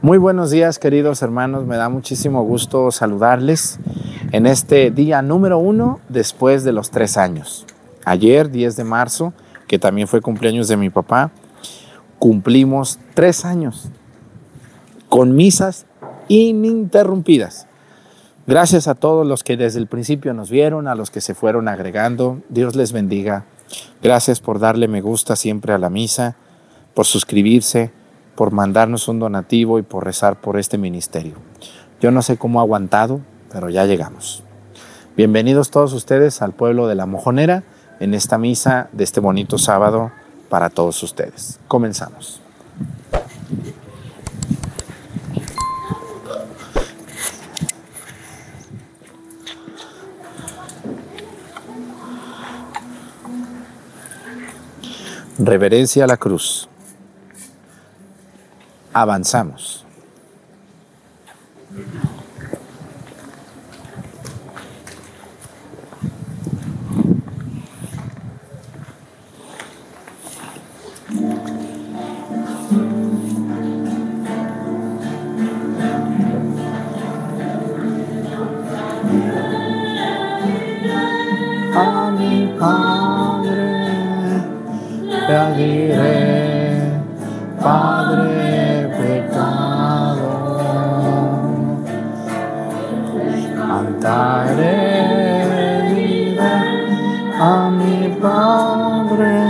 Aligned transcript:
Muy 0.00 0.16
buenos 0.16 0.52
días, 0.52 0.78
queridos 0.78 1.22
hermanos. 1.22 1.66
Me 1.66 1.76
da 1.76 1.88
muchísimo 1.88 2.44
gusto 2.44 2.92
saludarles 2.92 3.80
en 4.30 4.46
este 4.46 4.92
día 4.92 5.22
número 5.22 5.58
uno 5.58 5.98
después 6.08 6.62
de 6.62 6.72
los 6.72 6.92
tres 6.92 7.16
años. 7.16 7.66
Ayer, 8.04 8.48
10 8.48 8.76
de 8.76 8.84
marzo, 8.84 9.32
que 9.66 9.80
también 9.80 10.06
fue 10.06 10.20
cumpleaños 10.20 10.68
de 10.68 10.76
mi 10.76 10.88
papá, 10.88 11.32
cumplimos 12.20 13.00
tres 13.14 13.44
años 13.44 13.88
con 15.08 15.34
misas 15.34 15.84
ininterrumpidas. 16.28 17.66
Gracias 18.46 18.86
a 18.86 18.94
todos 18.94 19.26
los 19.26 19.42
que 19.42 19.56
desde 19.56 19.80
el 19.80 19.88
principio 19.88 20.32
nos 20.32 20.48
vieron, 20.48 20.86
a 20.86 20.94
los 20.94 21.10
que 21.10 21.20
se 21.20 21.34
fueron 21.34 21.66
agregando. 21.66 22.40
Dios 22.48 22.76
les 22.76 22.92
bendiga. 22.92 23.46
Gracias 24.00 24.38
por 24.38 24.60
darle 24.60 24.86
me 24.86 25.00
gusta 25.00 25.34
siempre 25.34 25.72
a 25.72 25.78
la 25.78 25.90
misa, 25.90 26.36
por 26.94 27.04
suscribirse 27.04 27.97
por 28.38 28.52
mandarnos 28.52 29.08
un 29.08 29.18
donativo 29.18 29.80
y 29.80 29.82
por 29.82 30.04
rezar 30.04 30.40
por 30.40 30.60
este 30.60 30.78
ministerio. 30.78 31.34
Yo 32.00 32.12
no 32.12 32.22
sé 32.22 32.36
cómo 32.36 32.60
ha 32.60 32.62
aguantado, 32.62 33.20
pero 33.50 33.68
ya 33.68 33.84
llegamos. 33.84 34.44
Bienvenidos 35.16 35.72
todos 35.72 35.92
ustedes 35.92 36.40
al 36.40 36.52
pueblo 36.52 36.86
de 36.86 36.94
La 36.94 37.04
Mojonera 37.04 37.64
en 37.98 38.14
esta 38.14 38.38
misa 38.38 38.90
de 38.92 39.02
este 39.02 39.18
bonito 39.18 39.58
sábado 39.58 40.12
para 40.48 40.70
todos 40.70 41.02
ustedes. 41.02 41.58
Comenzamos. 41.66 42.40
Reverencia 55.40 56.04
a 56.04 56.06
la 56.06 56.18
cruz 56.18 56.68
avanzamos. 58.92 59.84
A 81.74 82.10
Padre 82.58 83.78
le 85.28 85.56
diré, 85.56 86.92
Padre 87.62 88.67
cantaré 94.08 95.84
vida 95.92 96.52
a 97.38 97.70
mi 97.70 98.08
Padre. 98.20 99.47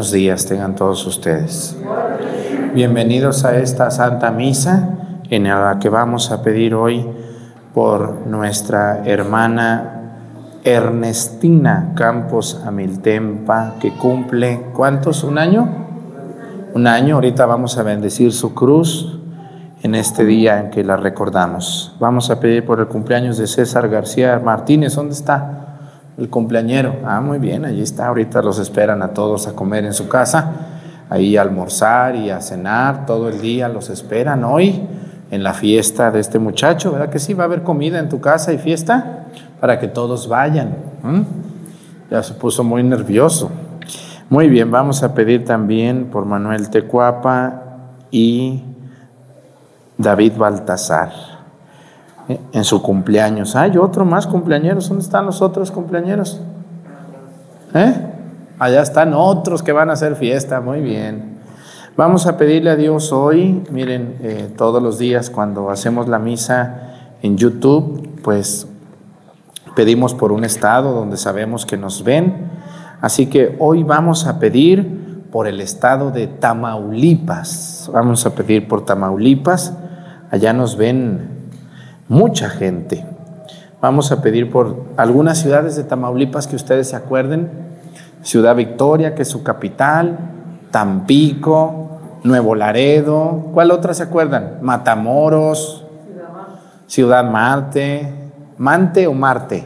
Buenos 0.00 0.12
días 0.12 0.46
tengan 0.46 0.76
todos 0.76 1.06
ustedes. 1.06 1.76
Bienvenidos 2.72 3.44
a 3.44 3.58
esta 3.58 3.90
Santa 3.90 4.30
Misa 4.30 4.96
en 5.28 5.44
la 5.44 5.78
que 5.78 5.90
vamos 5.90 6.30
a 6.30 6.42
pedir 6.42 6.74
hoy 6.74 7.06
por 7.74 8.26
nuestra 8.26 9.02
hermana 9.04 10.14
Ernestina 10.64 11.92
Campos 11.94 12.62
Amiltempa, 12.64 13.74
que 13.78 13.92
cumple, 13.92 14.68
¿cuántos? 14.72 15.22
¿Un 15.22 15.36
año? 15.36 15.68
Un 16.72 16.86
año, 16.86 17.16
ahorita 17.16 17.44
vamos 17.44 17.76
a 17.76 17.82
bendecir 17.82 18.32
su 18.32 18.54
cruz 18.54 19.18
en 19.82 19.94
este 19.94 20.24
día 20.24 20.60
en 20.60 20.70
que 20.70 20.82
la 20.82 20.96
recordamos. 20.96 21.94
Vamos 22.00 22.30
a 22.30 22.40
pedir 22.40 22.64
por 22.64 22.80
el 22.80 22.86
cumpleaños 22.86 23.36
de 23.36 23.46
César 23.46 23.90
García 23.90 24.40
Martínez, 24.42 24.94
¿dónde 24.94 25.12
está? 25.12 25.59
El 26.20 26.28
cumpleañero. 26.28 26.96
Ah, 27.06 27.22
muy 27.22 27.38
bien, 27.38 27.64
allí 27.64 27.80
está. 27.80 28.08
Ahorita 28.08 28.42
los 28.42 28.58
esperan 28.58 29.00
a 29.00 29.08
todos 29.08 29.46
a 29.46 29.54
comer 29.54 29.86
en 29.86 29.94
su 29.94 30.06
casa, 30.06 30.52
ahí 31.08 31.38
a 31.38 31.40
almorzar 31.40 32.14
y 32.14 32.28
a 32.28 32.42
cenar 32.42 33.06
todo 33.06 33.30
el 33.30 33.40
día. 33.40 33.70
Los 33.70 33.88
esperan 33.88 34.44
hoy 34.44 34.86
en 35.30 35.42
la 35.42 35.54
fiesta 35.54 36.10
de 36.10 36.20
este 36.20 36.38
muchacho, 36.38 36.92
¿verdad 36.92 37.08
que 37.08 37.18
sí? 37.18 37.32
Va 37.32 37.44
a 37.44 37.46
haber 37.46 37.62
comida 37.62 37.98
en 37.98 38.10
tu 38.10 38.20
casa 38.20 38.52
y 38.52 38.58
fiesta 38.58 39.28
para 39.60 39.80
que 39.80 39.88
todos 39.88 40.28
vayan. 40.28 40.76
Ya 42.10 42.22
se 42.22 42.34
puso 42.34 42.62
muy 42.62 42.82
nervioso. 42.82 43.50
Muy 44.28 44.50
bien, 44.50 44.70
vamos 44.70 45.02
a 45.02 45.14
pedir 45.14 45.46
también 45.46 46.10
por 46.10 46.26
Manuel 46.26 46.68
Tecuapa 46.68 47.62
y 48.10 48.62
David 49.96 50.34
Baltasar 50.36 51.39
en 52.28 52.64
su 52.64 52.82
cumpleaños. 52.82 53.56
Hay 53.56 53.76
otro 53.76 54.04
más 54.04 54.26
cumpleañeros. 54.26 54.88
¿Dónde 54.88 55.04
están 55.04 55.26
los 55.26 55.42
otros 55.42 55.70
cumpleañeros? 55.70 56.40
¿Eh? 57.74 57.94
Allá 58.58 58.82
están 58.82 59.14
otros 59.14 59.62
que 59.62 59.72
van 59.72 59.90
a 59.90 59.94
hacer 59.94 60.16
fiesta. 60.16 60.60
Muy 60.60 60.80
bien. 60.80 61.38
Vamos 61.96 62.26
a 62.26 62.36
pedirle 62.36 62.70
a 62.70 62.76
Dios 62.76 63.12
hoy, 63.12 63.62
miren, 63.70 64.16
eh, 64.22 64.48
todos 64.56 64.82
los 64.82 64.98
días 64.98 65.28
cuando 65.28 65.70
hacemos 65.70 66.08
la 66.08 66.18
misa 66.18 67.16
en 67.20 67.36
YouTube, 67.36 68.20
pues 68.22 68.66
pedimos 69.74 70.14
por 70.14 70.32
un 70.32 70.44
estado 70.44 70.92
donde 70.92 71.16
sabemos 71.16 71.66
que 71.66 71.76
nos 71.76 72.04
ven. 72.04 72.48
Así 73.00 73.26
que 73.26 73.56
hoy 73.58 73.82
vamos 73.82 74.26
a 74.26 74.38
pedir 74.38 75.26
por 75.30 75.46
el 75.46 75.60
estado 75.60 76.10
de 76.10 76.26
Tamaulipas. 76.26 77.90
Vamos 77.92 78.24
a 78.24 78.34
pedir 78.34 78.68
por 78.68 78.84
Tamaulipas. 78.84 79.74
Allá 80.30 80.52
nos 80.52 80.76
ven 80.76 81.39
mucha 82.10 82.50
gente. 82.50 83.06
Vamos 83.80 84.12
a 84.12 84.20
pedir 84.20 84.50
por 84.50 84.84
algunas 84.96 85.38
ciudades 85.38 85.76
de 85.76 85.84
Tamaulipas 85.84 86.46
que 86.48 86.56
ustedes 86.56 86.88
se 86.88 86.96
acuerden. 86.96 87.48
Ciudad 88.22 88.54
Victoria, 88.56 89.14
que 89.14 89.22
es 89.22 89.28
su 89.28 89.42
capital, 89.42 90.18
Tampico, 90.72 92.00
Nuevo 92.24 92.56
Laredo. 92.56 93.46
¿Cuál 93.54 93.70
otra 93.70 93.94
se 93.94 94.02
acuerdan? 94.02 94.58
Matamoros, 94.60 95.86
Ciudad 96.86 97.24
Marte. 97.24 98.12
¿Mante 98.58 99.06
o 99.06 99.14
Marte? 99.14 99.64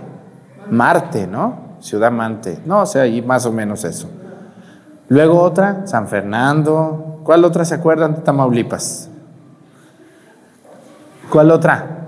Marte, 0.70 1.26
¿no? 1.26 1.78
Ciudad 1.80 2.12
Mante. 2.12 2.58
No, 2.66 2.82
o 2.82 2.86
sea, 2.86 3.02
ahí 3.02 3.22
más 3.22 3.46
o 3.46 3.52
menos 3.52 3.84
eso. 3.84 4.08
Luego 5.08 5.40
otra, 5.40 5.86
San 5.86 6.08
Fernando. 6.08 7.20
¿Cuál 7.24 7.42
otra 7.44 7.64
se 7.64 7.74
acuerdan 7.74 8.16
de 8.16 8.20
Tamaulipas? 8.20 9.08
¿Cuál 11.30 11.50
otra? 11.50 12.03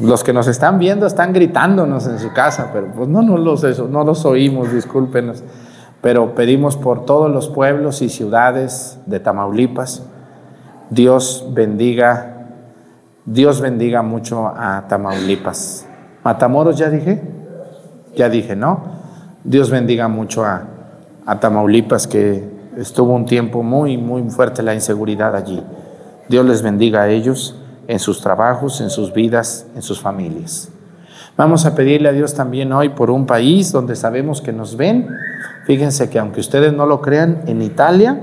Los 0.00 0.22
que 0.22 0.32
nos 0.32 0.46
están 0.46 0.78
viendo 0.78 1.06
están 1.06 1.32
gritándonos 1.32 2.06
en 2.06 2.18
su 2.18 2.32
casa, 2.32 2.70
pero 2.72 2.86
pues 2.88 3.08
no, 3.08 3.22
no, 3.22 3.36
los, 3.36 3.64
no 3.90 4.04
los 4.04 4.24
oímos, 4.24 4.72
discúlpenos. 4.72 5.42
Pero 6.00 6.34
pedimos 6.34 6.76
por 6.76 7.04
todos 7.04 7.30
los 7.30 7.48
pueblos 7.48 8.02
y 8.02 8.08
ciudades 8.08 8.98
de 9.06 9.18
Tamaulipas. 9.18 10.04
Dios 10.90 11.46
bendiga 11.52 12.38
Dios 13.30 13.60
bendiga 13.60 14.00
mucho 14.00 14.46
a 14.46 14.86
Tamaulipas. 14.88 15.84
Matamoros 16.24 16.78
ya 16.78 16.88
dije, 16.88 17.20
ya 18.16 18.30
dije, 18.30 18.56
¿no? 18.56 18.80
Dios 19.44 19.70
bendiga 19.70 20.08
mucho 20.08 20.46
a, 20.46 20.62
a 21.26 21.38
Tamaulipas 21.38 22.06
que 22.06 22.48
estuvo 22.78 23.12
un 23.12 23.26
tiempo 23.26 23.62
muy, 23.62 23.98
muy 23.98 24.22
fuerte 24.30 24.62
la 24.62 24.72
inseguridad 24.72 25.36
allí. 25.36 25.62
Dios 26.30 26.46
les 26.46 26.62
bendiga 26.62 27.02
a 27.02 27.08
ellos 27.10 27.54
en 27.88 27.98
sus 27.98 28.20
trabajos, 28.20 28.80
en 28.80 28.90
sus 28.90 29.12
vidas, 29.12 29.66
en 29.74 29.82
sus 29.82 30.00
familias. 30.00 30.68
Vamos 31.36 31.66
a 31.66 31.74
pedirle 31.74 32.10
a 32.10 32.12
Dios 32.12 32.34
también 32.34 32.72
hoy 32.72 32.90
por 32.90 33.10
un 33.10 33.26
país 33.26 33.72
donde 33.72 33.96
sabemos 33.96 34.42
que 34.42 34.52
nos 34.52 34.76
ven. 34.76 35.08
Fíjense 35.64 36.10
que 36.10 36.18
aunque 36.18 36.40
ustedes 36.40 36.72
no 36.72 36.84
lo 36.84 37.00
crean, 37.00 37.42
en 37.46 37.62
Italia, 37.62 38.20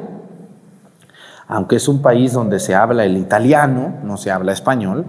aunque 1.47 1.77
es 1.77 1.87
un 1.87 2.01
país 2.01 2.33
donde 2.33 2.59
se 2.59 2.75
habla 2.75 3.05
el 3.05 3.17
italiano, 3.17 3.95
no 4.03 4.17
se 4.17 4.31
habla 4.31 4.51
español, 4.51 5.05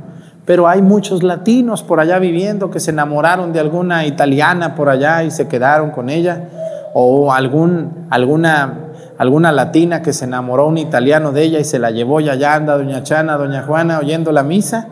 pero 0.46 0.68
hay 0.68 0.80
muchos 0.80 1.22
latinos 1.22 1.82
por 1.82 2.00
allá 2.00 2.18
viviendo 2.18 2.70
que 2.70 2.80
se 2.80 2.92
enamoraron 2.92 3.52
de 3.52 3.60
alguna 3.60 4.06
italiana 4.06 4.74
por 4.74 4.88
allá 4.88 5.22
y 5.24 5.30
se 5.30 5.48
quedaron 5.48 5.90
con 5.90 6.08
ella, 6.08 6.48
o 6.94 7.32
algún, 7.32 8.06
alguna 8.08 8.85
alguna 9.18 9.52
latina 9.52 10.02
que 10.02 10.12
se 10.12 10.24
enamoró 10.24 10.66
un 10.66 10.78
italiano 10.78 11.32
de 11.32 11.42
ella 11.42 11.58
y 11.58 11.64
se 11.64 11.78
la 11.78 11.90
llevó 11.90 12.20
y 12.20 12.28
allá 12.28 12.54
anda 12.54 12.76
doña 12.76 13.02
Chana, 13.02 13.36
doña 13.36 13.62
Juana 13.62 13.98
oyendo 13.98 14.32
la 14.32 14.42
misa. 14.42 14.88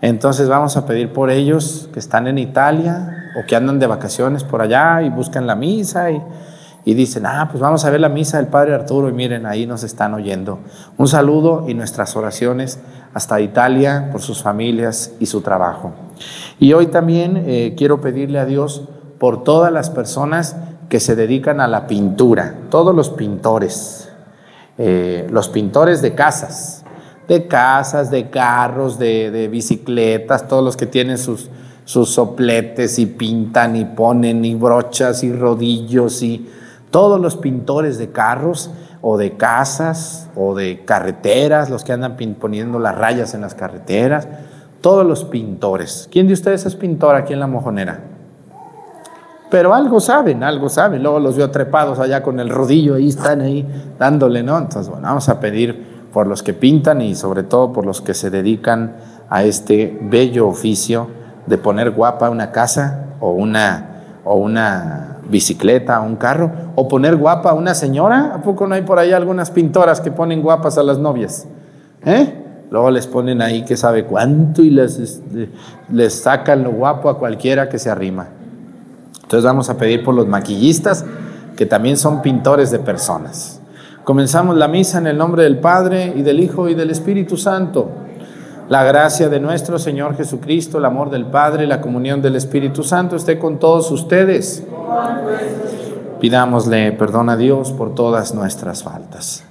Entonces 0.00 0.48
vamos 0.48 0.76
a 0.76 0.86
pedir 0.86 1.12
por 1.12 1.30
ellos 1.30 1.88
que 1.92 1.98
están 1.98 2.26
en 2.26 2.38
Italia 2.38 3.30
o 3.38 3.46
que 3.46 3.54
andan 3.54 3.78
de 3.78 3.86
vacaciones 3.86 4.44
por 4.44 4.62
allá 4.62 5.02
y 5.02 5.10
buscan 5.10 5.46
la 5.46 5.54
misa 5.54 6.10
y, 6.10 6.22
y 6.84 6.94
dicen, 6.94 7.26
ah, 7.26 7.48
pues 7.50 7.60
vamos 7.60 7.84
a 7.84 7.90
ver 7.90 8.00
la 8.00 8.08
misa 8.08 8.38
del 8.38 8.46
Padre 8.46 8.74
Arturo 8.74 9.08
y 9.08 9.12
miren, 9.12 9.44
ahí 9.46 9.66
nos 9.66 9.84
están 9.84 10.14
oyendo. 10.14 10.60
Un 10.96 11.06
saludo 11.06 11.66
y 11.68 11.74
nuestras 11.74 12.16
oraciones 12.16 12.80
hasta 13.12 13.40
Italia 13.40 14.08
por 14.10 14.22
sus 14.22 14.42
familias 14.42 15.12
y 15.20 15.26
su 15.26 15.42
trabajo. 15.42 15.92
Y 16.58 16.72
hoy 16.72 16.86
también 16.86 17.44
eh, 17.46 17.74
quiero 17.76 18.00
pedirle 18.00 18.38
a 18.38 18.46
Dios 18.46 18.88
por 19.18 19.44
todas 19.44 19.72
las 19.72 19.90
personas 19.90 20.56
que 20.90 20.98
se 20.98 21.14
dedican 21.14 21.60
a 21.60 21.68
la 21.68 21.86
pintura, 21.86 22.52
todos 22.68 22.94
los 22.94 23.10
pintores, 23.10 24.10
eh, 24.76 25.26
los 25.30 25.48
pintores 25.48 26.02
de 26.02 26.16
casas, 26.16 26.84
de 27.28 27.46
casas, 27.46 28.10
de 28.10 28.28
carros, 28.28 28.98
de, 28.98 29.48
bicicletas, 29.48 30.48
todos 30.48 30.64
los 30.64 30.76
que 30.76 30.86
tienen 30.86 31.16
sus, 31.16 31.48
sus 31.84 32.10
sopletes 32.10 32.98
y 32.98 33.06
pintan 33.06 33.76
y 33.76 33.84
ponen 33.84 34.44
y 34.44 34.56
brochas 34.56 35.22
y 35.22 35.32
rodillos 35.32 36.24
y 36.24 36.50
todos 36.90 37.20
los 37.20 37.36
pintores 37.36 37.96
de 37.96 38.10
carros 38.10 38.72
o 39.00 39.16
de 39.16 39.36
casas 39.36 40.28
o 40.34 40.56
de 40.56 40.84
carreteras, 40.84 41.70
los 41.70 41.84
que 41.84 41.92
andan 41.92 42.16
poniendo 42.40 42.80
las 42.80 42.98
rayas 42.98 43.32
en 43.34 43.42
las 43.42 43.54
carreteras, 43.54 44.26
todos 44.80 45.06
los 45.06 45.24
pintores. 45.24 46.08
¿Quién 46.10 46.26
de 46.26 46.32
ustedes 46.32 46.66
es 46.66 46.74
pintor 46.74 47.14
aquí 47.14 47.32
en 47.32 47.38
La 47.38 47.46
Mojonera? 47.46 48.09
Pero 49.50 49.74
algo 49.74 49.98
saben, 49.98 50.44
algo 50.44 50.68
saben. 50.68 51.02
Luego 51.02 51.18
los 51.18 51.36
veo 51.36 51.50
trepados 51.50 51.98
allá 51.98 52.22
con 52.22 52.38
el 52.38 52.48
rodillo, 52.48 52.94
ahí 52.94 53.08
están 53.08 53.40
ahí 53.40 53.66
dándole, 53.98 54.42
¿no? 54.42 54.56
Entonces, 54.56 54.88
bueno, 54.88 55.08
vamos 55.08 55.28
a 55.28 55.40
pedir 55.40 56.08
por 56.12 56.26
los 56.26 56.42
que 56.42 56.54
pintan 56.54 57.00
y 57.02 57.14
sobre 57.14 57.42
todo 57.42 57.72
por 57.72 57.84
los 57.84 58.00
que 58.00 58.14
se 58.14 58.30
dedican 58.30 58.94
a 59.28 59.44
este 59.44 59.98
bello 60.02 60.48
oficio 60.48 61.08
de 61.46 61.58
poner 61.58 61.90
guapa 61.90 62.30
una 62.30 62.52
casa 62.52 63.06
o 63.20 63.32
una, 63.32 64.02
o 64.24 64.36
una 64.36 65.18
bicicleta, 65.28 66.00
un 66.00 66.16
carro, 66.16 66.50
o 66.76 66.88
poner 66.88 67.16
guapa 67.16 67.50
a 67.50 67.54
una 67.54 67.74
señora. 67.74 68.32
¿A 68.34 68.42
poco 68.42 68.66
no 68.66 68.74
hay 68.76 68.82
por 68.82 68.98
ahí 68.98 69.12
algunas 69.12 69.50
pintoras 69.50 70.00
que 70.00 70.12
ponen 70.12 70.42
guapas 70.42 70.78
a 70.78 70.82
las 70.82 70.98
novias? 70.98 71.46
¿Eh? 72.04 72.34
Luego 72.70 72.90
les 72.92 73.08
ponen 73.08 73.42
ahí 73.42 73.64
que 73.64 73.76
sabe 73.76 74.04
cuánto 74.04 74.62
y 74.62 74.70
les, 74.70 74.98
este, 74.98 75.50
les 75.92 76.22
sacan 76.22 76.62
lo 76.62 76.70
guapo 76.70 77.08
a 77.08 77.18
cualquiera 77.18 77.68
que 77.68 77.80
se 77.80 77.90
arrima. 77.90 78.28
Entonces 79.30 79.44
vamos 79.44 79.70
a 79.70 79.76
pedir 79.76 80.02
por 80.02 80.12
los 80.12 80.26
maquillistas, 80.26 81.04
que 81.56 81.64
también 81.64 81.96
son 81.96 82.20
pintores 82.20 82.72
de 82.72 82.80
personas. 82.80 83.60
Comenzamos 84.02 84.56
la 84.56 84.66
misa 84.66 84.98
en 84.98 85.06
el 85.06 85.16
nombre 85.16 85.44
del 85.44 85.60
Padre 85.60 86.12
y 86.16 86.22
del 86.22 86.40
Hijo 86.40 86.68
y 86.68 86.74
del 86.74 86.90
Espíritu 86.90 87.36
Santo. 87.36 87.90
La 88.68 88.82
gracia 88.82 89.28
de 89.28 89.38
nuestro 89.38 89.78
Señor 89.78 90.16
Jesucristo, 90.16 90.78
el 90.78 90.84
amor 90.84 91.10
del 91.10 91.26
Padre, 91.26 91.68
la 91.68 91.80
comunión 91.80 92.20
del 92.20 92.34
Espíritu 92.34 92.82
Santo 92.82 93.14
esté 93.14 93.38
con 93.38 93.60
todos 93.60 93.92
ustedes. 93.92 94.64
Pidámosle 96.18 96.90
perdón 96.90 97.28
a 97.28 97.36
Dios 97.36 97.70
por 97.70 97.94
todas 97.94 98.34
nuestras 98.34 98.82
faltas. 98.82 99.44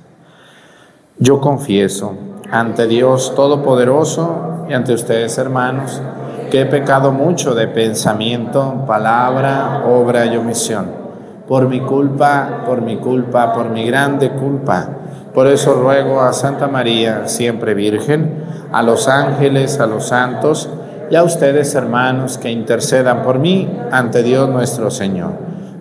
Yo 1.20 1.40
confieso 1.40 2.16
ante 2.52 2.86
Dios 2.86 3.34
Todopoderoso 3.34 4.66
y 4.68 4.74
ante 4.74 4.92
ustedes, 4.92 5.38
hermanos, 5.38 6.02
que 6.50 6.62
he 6.62 6.66
pecado 6.66 7.12
mucho 7.12 7.56
de 7.56 7.68
pensamiento, 7.68 8.84
palabra, 8.86 9.84
obra 9.88 10.26
y 10.26 10.38
omisión. 10.38 10.88
Por 11.48 11.68
mi 11.68 11.80
culpa, 11.80 12.64
por 12.66 12.82
mi 12.82 12.98
culpa, 12.98 13.54
por 13.54 13.70
mi 13.70 13.86
grande 13.86 14.32
culpa. 14.32 14.90
Por 15.34 15.48
eso 15.48 15.74
ruego 15.74 16.22
a 16.22 16.34
Santa 16.34 16.68
María, 16.68 17.28
siempre 17.28 17.74
Virgen, 17.74 18.44
a 18.72 18.84
los 18.84 19.08
ángeles, 19.08 19.80
a 19.80 19.88
los 19.88 20.08
santos 20.08 20.70
y 21.10 21.16
a 21.16 21.24
ustedes, 21.24 21.74
hermanos, 21.76 22.38
que 22.38 22.52
intercedan 22.52 23.24
por 23.24 23.40
mí 23.40 23.70
ante 23.92 24.22
Dios 24.24 24.50
nuestro 24.50 24.92
Señor. 24.92 25.32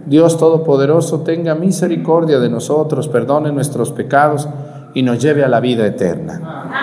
Dios 0.06 0.38
Todopoderoso 0.38 1.20
tenga 1.20 1.54
misericordia 1.54 2.38
de 2.38 2.48
nosotros, 2.48 3.08
perdone 3.08 3.52
nuestros 3.52 3.92
pecados 3.92 4.48
y 4.94 5.02
nos 5.02 5.20
lleve 5.20 5.44
a 5.44 5.48
la 5.48 5.60
vida 5.60 5.86
eterna. 5.86 6.77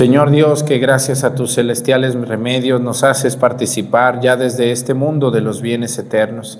Señor 0.00 0.30
Dios, 0.30 0.62
que 0.62 0.78
gracias 0.78 1.24
a 1.24 1.34
tus 1.34 1.56
celestiales 1.56 2.14
remedios 2.14 2.80
nos 2.80 3.04
haces 3.04 3.36
participar 3.36 4.18
ya 4.22 4.34
desde 4.34 4.72
este 4.72 4.94
mundo 4.94 5.30
de 5.30 5.42
los 5.42 5.60
bienes 5.60 5.98
eternos. 5.98 6.58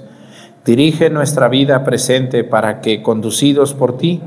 Dirige 0.67 1.09
nuestra 1.09 1.49
vida 1.49 1.83
presente 1.83 2.45
para 2.45 2.83
que, 2.83 3.03
conducidos 3.03 3.73
por 3.73 3.97
ti, 3.97 4.21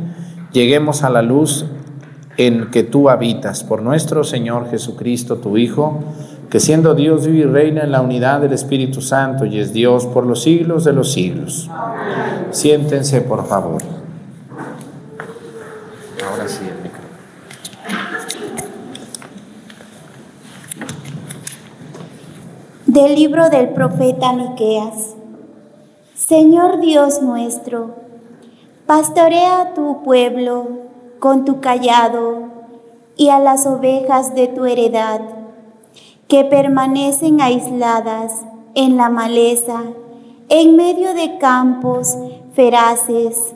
lleguemos 0.51 1.03
a 1.03 1.11
la 1.11 1.21
luz 1.21 1.67
en 2.37 2.71
que 2.71 2.81
tú 2.81 3.07
habitas, 3.07 3.63
por 3.63 3.83
nuestro 3.83 4.23
Señor 4.23 4.71
Jesucristo, 4.71 5.37
tu 5.37 5.57
Hijo, 5.57 5.99
que 6.49 6.59
siendo 6.59 6.95
Dios 6.95 7.27
vive 7.27 7.41
y 7.41 7.43
reina 7.43 7.83
en 7.83 7.91
la 7.91 8.01
unidad 8.01 8.41
del 8.41 8.53
Espíritu 8.53 8.99
Santo 8.99 9.45
y 9.45 9.59
es 9.59 9.73
Dios 9.73 10.07
por 10.07 10.25
los 10.25 10.41
siglos 10.41 10.85
de 10.85 10.93
los 10.93 11.13
siglos. 11.13 11.69
Siéntense, 12.49 13.21
por 13.21 13.45
favor. 13.45 14.02
Del 22.93 23.15
libro 23.15 23.49
del 23.49 23.69
profeta 23.69 24.33
Miqueas. 24.33 25.15
Señor 26.13 26.79
Dios 26.79 27.23
nuestro, 27.23 27.95
pastorea 28.85 29.61
a 29.61 29.73
tu 29.73 30.03
pueblo 30.03 30.67
con 31.17 31.43
tu 31.43 31.59
callado 31.59 32.49
y 33.17 33.29
a 33.29 33.39
las 33.39 33.65
ovejas 33.65 34.35
de 34.35 34.45
tu 34.45 34.65
heredad, 34.65 35.21
que 36.27 36.43
permanecen 36.43 37.41
aisladas 37.41 38.43
en 38.75 38.95
la 38.95 39.09
maleza 39.09 39.81
en 40.49 40.75
medio 40.75 41.15
de 41.15 41.39
campos 41.39 42.15
feraces. 42.53 43.55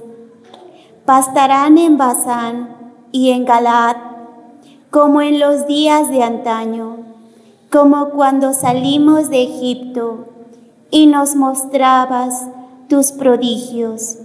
Pastarán 1.06 1.78
en 1.78 2.00
Bazán 2.00 2.76
y 3.12 3.30
en 3.30 3.46
Galad, 3.46 3.98
como 4.90 5.22
en 5.22 5.40
los 5.40 5.68
días 5.68 6.10
de 6.10 6.24
antaño, 6.24 7.17
como 7.72 8.10
cuando 8.10 8.54
salimos 8.54 9.30
de 9.30 9.44
Egipto 9.44 10.26
y 10.90 11.08
nos 11.08 11.36
mostrabas 11.36 12.48
tus 12.88 13.12
prodigios. 13.12 14.18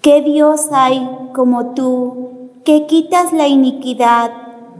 ¿Qué 0.00 0.22
Dios 0.22 0.68
hay 0.72 1.08
como 1.34 1.74
tú, 1.74 2.50
que 2.64 2.86
quitas 2.86 3.32
la 3.32 3.48
iniquidad 3.48 4.30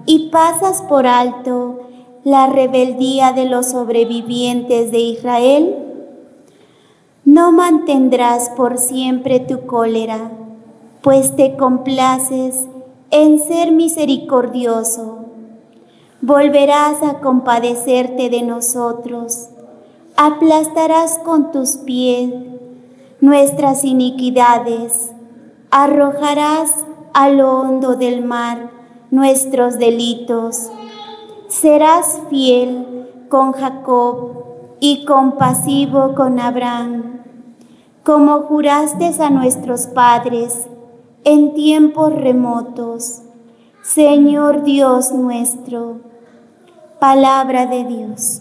y 0.07 0.31
pasas 0.31 0.83
por 0.83 1.07
alto 1.07 1.81
la 2.25 2.47
rebeldía 2.47 3.33
de 3.33 3.45
los 3.45 3.67
sobrevivientes 3.67 4.91
de 4.91 4.99
Israel? 4.99 5.77
No 7.25 7.53
mantendrás 7.53 8.51
por 8.51 8.79
siempre 8.79 9.41
tu 9.41 9.67
cólera, 9.67 10.31
pues 11.03 11.37
te 11.37 11.57
complaces 11.57 12.67
en 13.11 13.39
ser 13.39 13.73
misericordioso. 13.73 15.24
Volverás 16.27 17.03
a 17.03 17.21
compadecerte 17.21 18.31
de 18.31 18.41
nosotros, 18.41 19.51
aplastarás 20.17 21.19
con 21.19 21.53
tus 21.53 21.77
pies 21.77 22.33
nuestras 23.21 23.85
iniquidades, 23.85 25.11
arrojarás 25.71 26.73
a 27.13 27.29
lo 27.29 27.61
hondo 27.61 27.97
del 27.97 28.25
mar 28.25 28.71
nuestros 29.11 29.77
delitos. 29.77 30.71
Serás 31.49 32.23
fiel 32.31 33.07
con 33.29 33.53
Jacob 33.53 34.45
y 34.81 35.05
compasivo 35.05 36.15
con 36.15 36.41
Abraham, 36.41 37.21
como 38.03 38.41
juraste 38.45 39.11
a 39.23 39.29
nuestros 39.29 39.89
padres 39.89 40.69
en 41.25 41.53
tiempos 41.53 42.15
remotos. 42.15 43.21
Señor 43.83 44.63
Dios 44.63 45.13
nuestro, 45.13 46.14
palabra 46.99 47.67
de 47.67 47.85
Dios. 47.85 48.41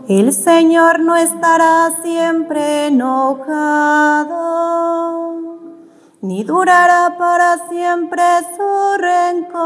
El 0.07 0.33
Señor 0.33 0.99
no 0.99 1.15
estará 1.15 1.89
siempre 2.03 2.85
enojado, 2.89 4.35
ni 6.21 6.43
durará 6.43 7.15
para 7.17 7.57
siempre 7.69 8.21
su 8.55 8.97
rencor. 8.99 9.65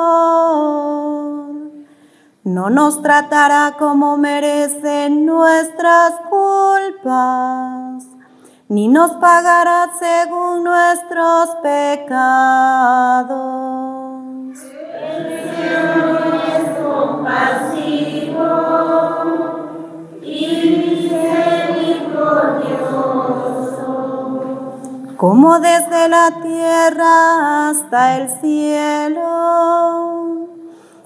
No 2.46 2.70
nos 2.70 3.02
tratará 3.02 3.76
como 3.78 4.16
merecen 4.16 5.26
nuestras 5.26 6.14
culpas, 6.30 8.06
ni 8.70 8.88
nos 8.88 9.12
pagará 9.18 9.90
según 10.00 10.64
nuestros 10.64 11.50
pecados. 11.62 12.30
El 15.02 15.54
Señor 15.54 16.34
es 16.56 16.70
compasivo 16.82 17.80
como 25.20 25.60
desde 25.60 26.08
la 26.08 26.32
tierra 26.42 27.68
hasta 27.70 28.18
el 28.18 28.30
cielo. 28.40 29.28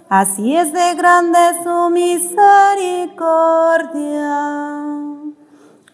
Así 0.08 0.56
es 0.56 0.72
de 0.72 0.94
grande 0.94 1.39
su 1.63 1.89
misericordia, 1.89 3.10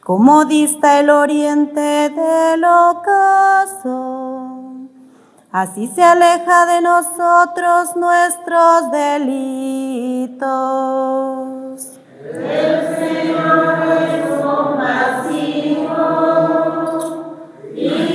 como 0.04 0.44
dista 0.44 1.00
el 1.00 1.10
oriente 1.10 2.10
del 2.10 2.66
ocaso. 2.66 4.10
Así 5.54 5.88
se 5.88 6.04
aleja 6.04 6.66
de 6.66 6.82
nosotros 6.82 7.96
nuestros 7.96 8.92
delitos. 8.92 9.40
El 12.34 12.98
Señor 12.98 13.80
es 13.94 14.30
y 17.82 18.09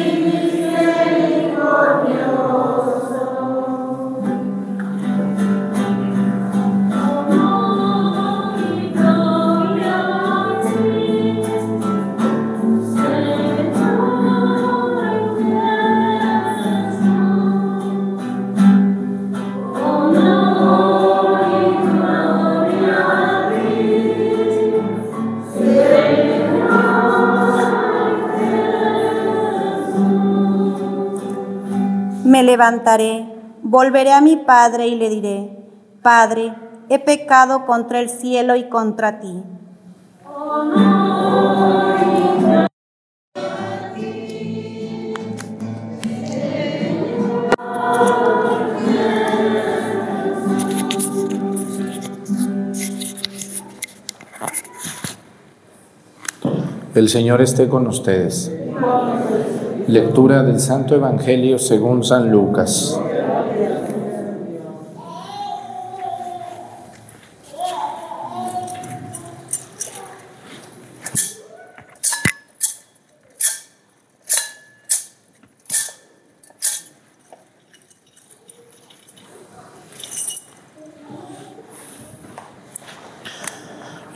levantaré, 32.65 33.27
volveré 33.63 34.13
a 34.13 34.23
mi 34.23 34.37
Padre 34.37 34.87
y 34.87 34.95
le 34.97 35.11
diré, 35.11 35.51
Padre, 36.03 36.55
he 36.89 36.99
pecado 36.99 37.67
contra 37.67 38.01
el 38.01 38.09
cielo 38.09 38.57
y 38.57 38.71
contra 38.71 39.21
ti. 39.21 39.43
El 56.95 57.09
Señor 57.09 57.43
esté 57.43 57.69
con 57.69 57.87
ustedes. 57.89 58.51
Lectura 59.87 60.43
del 60.43 60.61
Santo 60.61 60.95
Evangelio 60.95 61.59
según 61.59 62.05
San 62.05 62.31
Lucas. 62.31 62.99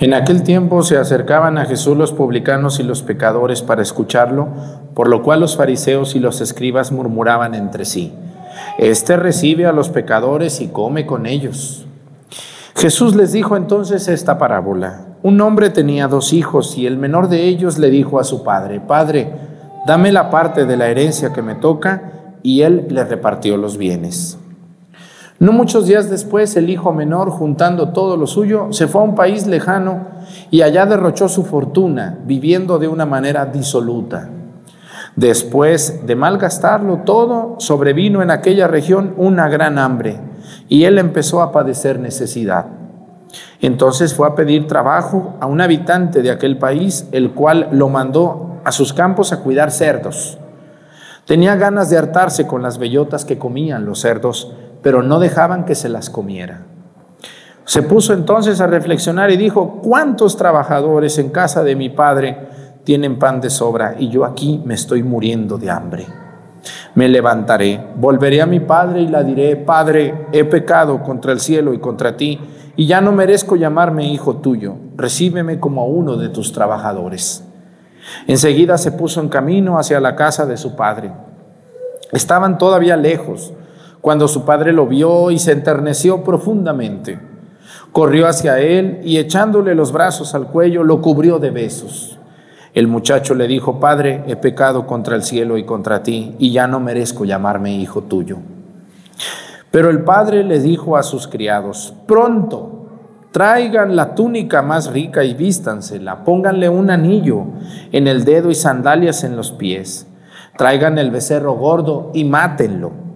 En 0.08 0.14
aquel 0.14 0.42
tiempo 0.42 0.82
se 0.82 0.96
acercaban 0.96 1.58
a 1.58 1.66
Jesús 1.66 1.94
los 1.94 2.14
publicanos 2.14 2.80
y 2.80 2.82
los 2.82 3.02
pecadores 3.02 3.60
para 3.60 3.82
escucharlo, 3.82 4.48
por 4.94 5.06
lo 5.06 5.22
cual 5.22 5.40
los 5.40 5.58
fariseos 5.58 6.16
y 6.16 6.18
los 6.18 6.40
escribas 6.40 6.92
murmuraban 6.92 7.54
entre 7.54 7.84
sí, 7.84 8.14
Este 8.78 9.18
recibe 9.18 9.66
a 9.66 9.72
los 9.72 9.90
pecadores 9.90 10.62
y 10.62 10.68
come 10.68 11.04
con 11.04 11.26
ellos. 11.26 11.84
Jesús 12.74 13.16
les 13.16 13.32
dijo 13.32 13.54
entonces 13.54 14.08
esta 14.08 14.38
parábola. 14.38 15.08
Un 15.22 15.42
hombre 15.42 15.68
tenía 15.68 16.08
dos 16.08 16.32
hijos 16.32 16.78
y 16.78 16.86
el 16.86 16.96
menor 16.96 17.28
de 17.28 17.42
ellos 17.42 17.76
le 17.76 17.90
dijo 17.90 18.18
a 18.18 18.24
su 18.24 18.42
padre, 18.42 18.80
Padre, 18.80 19.30
dame 19.86 20.10
la 20.10 20.30
parte 20.30 20.64
de 20.64 20.78
la 20.78 20.88
herencia 20.88 21.34
que 21.34 21.42
me 21.42 21.54
toca, 21.54 22.32
y 22.42 22.62
él 22.62 22.86
le 22.88 23.04
repartió 23.04 23.58
los 23.58 23.76
bienes. 23.76 24.38
No 25.40 25.52
muchos 25.52 25.86
días 25.86 26.10
después, 26.10 26.56
el 26.56 26.68
hijo 26.68 26.92
menor, 26.92 27.30
juntando 27.30 27.90
todo 27.90 28.16
lo 28.16 28.26
suyo, 28.26 28.72
se 28.72 28.88
fue 28.88 29.02
a 29.02 29.04
un 29.04 29.14
país 29.14 29.46
lejano 29.46 30.06
y 30.50 30.62
allá 30.62 30.84
derrochó 30.84 31.28
su 31.28 31.44
fortuna, 31.44 32.18
viviendo 32.24 32.80
de 32.80 32.88
una 32.88 33.06
manera 33.06 33.46
disoluta. 33.46 34.30
Después 35.14 36.06
de 36.06 36.16
malgastarlo 36.16 36.98
todo, 37.04 37.54
sobrevino 37.58 38.20
en 38.20 38.32
aquella 38.32 38.66
región 38.66 39.14
una 39.16 39.48
gran 39.48 39.78
hambre 39.78 40.18
y 40.68 40.84
él 40.84 40.98
empezó 40.98 41.40
a 41.40 41.52
padecer 41.52 42.00
necesidad. 42.00 42.66
Entonces 43.60 44.14
fue 44.14 44.26
a 44.26 44.34
pedir 44.34 44.66
trabajo 44.66 45.36
a 45.40 45.46
un 45.46 45.60
habitante 45.60 46.20
de 46.20 46.32
aquel 46.32 46.58
país, 46.58 47.08
el 47.12 47.30
cual 47.30 47.68
lo 47.70 47.88
mandó 47.88 48.60
a 48.64 48.72
sus 48.72 48.92
campos 48.92 49.32
a 49.32 49.40
cuidar 49.40 49.70
cerdos. 49.70 50.38
Tenía 51.26 51.56
ganas 51.56 51.90
de 51.90 51.98
hartarse 51.98 52.46
con 52.46 52.62
las 52.62 52.78
bellotas 52.78 53.24
que 53.24 53.38
comían 53.38 53.84
los 53.84 54.00
cerdos, 54.00 54.52
pero 54.82 55.02
no 55.02 55.18
dejaban 55.18 55.64
que 55.64 55.74
se 55.74 55.88
las 55.88 56.10
comiera. 56.10 56.66
Se 57.64 57.82
puso 57.82 58.14
entonces 58.14 58.60
a 58.60 58.66
reflexionar 58.66 59.30
y 59.30 59.36
dijo, 59.36 59.80
¿cuántos 59.82 60.36
trabajadores 60.36 61.18
en 61.18 61.28
casa 61.28 61.62
de 61.62 61.76
mi 61.76 61.90
padre 61.90 62.48
tienen 62.84 63.18
pan 63.18 63.40
de 63.40 63.50
sobra 63.50 63.96
y 63.98 64.08
yo 64.08 64.24
aquí 64.24 64.62
me 64.64 64.74
estoy 64.74 65.02
muriendo 65.02 65.58
de 65.58 65.70
hambre? 65.70 66.06
Me 66.94 67.08
levantaré, 67.08 67.80
volveré 67.96 68.40
a 68.40 68.46
mi 68.46 68.60
padre 68.60 69.02
y 69.02 69.08
la 69.08 69.22
diré, 69.22 69.56
Padre, 69.56 70.26
he 70.32 70.44
pecado 70.44 71.02
contra 71.02 71.32
el 71.32 71.40
cielo 71.40 71.74
y 71.74 71.78
contra 71.78 72.16
ti, 72.16 72.40
y 72.74 72.86
ya 72.86 73.00
no 73.00 73.12
merezco 73.12 73.56
llamarme 73.56 74.06
hijo 74.06 74.36
tuyo, 74.36 74.76
recíbeme 74.96 75.60
como 75.60 75.86
uno 75.86 76.16
de 76.16 76.28
tus 76.28 76.52
trabajadores. 76.52 77.44
Enseguida 78.26 78.78
se 78.78 78.92
puso 78.92 79.20
en 79.20 79.28
camino 79.28 79.78
hacia 79.78 80.00
la 80.00 80.16
casa 80.16 80.46
de 80.46 80.56
su 80.56 80.74
padre. 80.74 81.12
Estaban 82.12 82.56
todavía 82.56 82.96
lejos 82.96 83.52
cuando 84.00 84.28
su 84.28 84.44
padre 84.44 84.72
lo 84.72 84.86
vio 84.86 85.30
y 85.30 85.38
se 85.38 85.52
enterneció 85.52 86.22
profundamente. 86.22 87.18
Corrió 87.92 88.28
hacia 88.28 88.58
él 88.60 89.00
y 89.02 89.18
echándole 89.18 89.74
los 89.74 89.92
brazos 89.92 90.34
al 90.34 90.46
cuello 90.48 90.84
lo 90.84 91.00
cubrió 91.00 91.38
de 91.38 91.50
besos. 91.50 92.18
El 92.74 92.86
muchacho 92.86 93.34
le 93.34 93.48
dijo, 93.48 93.80
Padre, 93.80 94.22
he 94.26 94.36
pecado 94.36 94.86
contra 94.86 95.16
el 95.16 95.22
cielo 95.22 95.58
y 95.58 95.64
contra 95.64 96.02
ti, 96.02 96.36
y 96.38 96.52
ya 96.52 96.68
no 96.68 96.80
merezco 96.80 97.24
llamarme 97.24 97.74
hijo 97.74 98.02
tuyo. 98.02 98.36
Pero 99.70 99.90
el 99.90 100.04
padre 100.04 100.44
le 100.44 100.60
dijo 100.60 100.96
a 100.96 101.02
sus 101.02 101.26
criados, 101.26 101.94
pronto, 102.06 102.86
traigan 103.32 103.96
la 103.96 104.14
túnica 104.14 104.62
más 104.62 104.92
rica 104.92 105.24
y 105.24 105.34
vístansela, 105.34 106.24
pónganle 106.24 106.68
un 106.68 106.90
anillo 106.90 107.44
en 107.90 108.06
el 108.06 108.24
dedo 108.24 108.50
y 108.50 108.54
sandalias 108.54 109.24
en 109.24 109.36
los 109.36 109.50
pies, 109.50 110.06
traigan 110.56 110.98
el 110.98 111.10
becerro 111.10 111.54
gordo 111.54 112.10
y 112.14 112.24
mátenlo 112.24 113.07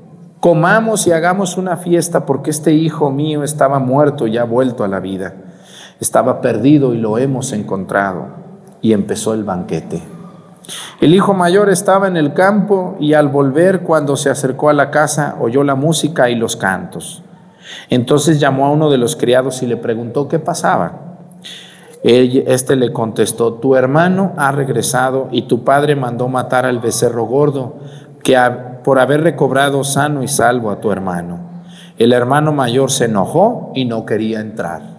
comamos 0.42 1.06
y 1.06 1.12
hagamos 1.12 1.56
una 1.56 1.76
fiesta 1.76 2.26
porque 2.26 2.50
este 2.50 2.72
hijo 2.72 3.12
mío 3.12 3.44
estaba 3.44 3.78
muerto 3.78 4.26
y 4.26 4.38
ha 4.38 4.42
vuelto 4.42 4.82
a 4.82 4.88
la 4.88 4.98
vida. 4.98 5.34
Estaba 6.00 6.40
perdido 6.40 6.94
y 6.94 6.98
lo 6.98 7.16
hemos 7.16 7.52
encontrado. 7.52 8.26
Y 8.80 8.92
empezó 8.92 9.34
el 9.34 9.44
banquete. 9.44 10.02
El 11.00 11.14
hijo 11.14 11.32
mayor 11.32 11.70
estaba 11.70 12.08
en 12.08 12.16
el 12.16 12.34
campo 12.34 12.96
y 12.98 13.14
al 13.14 13.28
volver 13.28 13.82
cuando 13.82 14.16
se 14.16 14.30
acercó 14.30 14.68
a 14.68 14.72
la 14.72 14.90
casa 14.90 15.36
oyó 15.40 15.62
la 15.62 15.76
música 15.76 16.28
y 16.28 16.34
los 16.34 16.56
cantos. 16.56 17.22
Entonces 17.88 18.40
llamó 18.40 18.66
a 18.66 18.72
uno 18.72 18.90
de 18.90 18.98
los 18.98 19.14
criados 19.14 19.62
y 19.62 19.68
le 19.68 19.76
preguntó 19.76 20.26
qué 20.26 20.40
pasaba. 20.40 21.18
Este 22.02 22.74
le 22.74 22.92
contestó, 22.92 23.52
tu 23.54 23.76
hermano 23.76 24.32
ha 24.36 24.50
regresado 24.50 25.28
y 25.30 25.42
tu 25.42 25.62
padre 25.62 25.94
mandó 25.94 26.26
matar 26.26 26.66
al 26.66 26.80
becerro 26.80 27.26
gordo 27.26 27.76
que 28.24 28.36
por 28.82 28.98
haber 28.98 29.22
recobrado 29.22 29.84
sano 29.84 30.22
y 30.22 30.28
salvo 30.28 30.70
a 30.70 30.80
tu 30.80 30.90
hermano. 30.90 31.38
El 31.98 32.12
hermano 32.12 32.52
mayor 32.52 32.90
se 32.90 33.04
enojó 33.04 33.72
y 33.74 33.84
no 33.84 34.04
quería 34.04 34.40
entrar. 34.40 34.92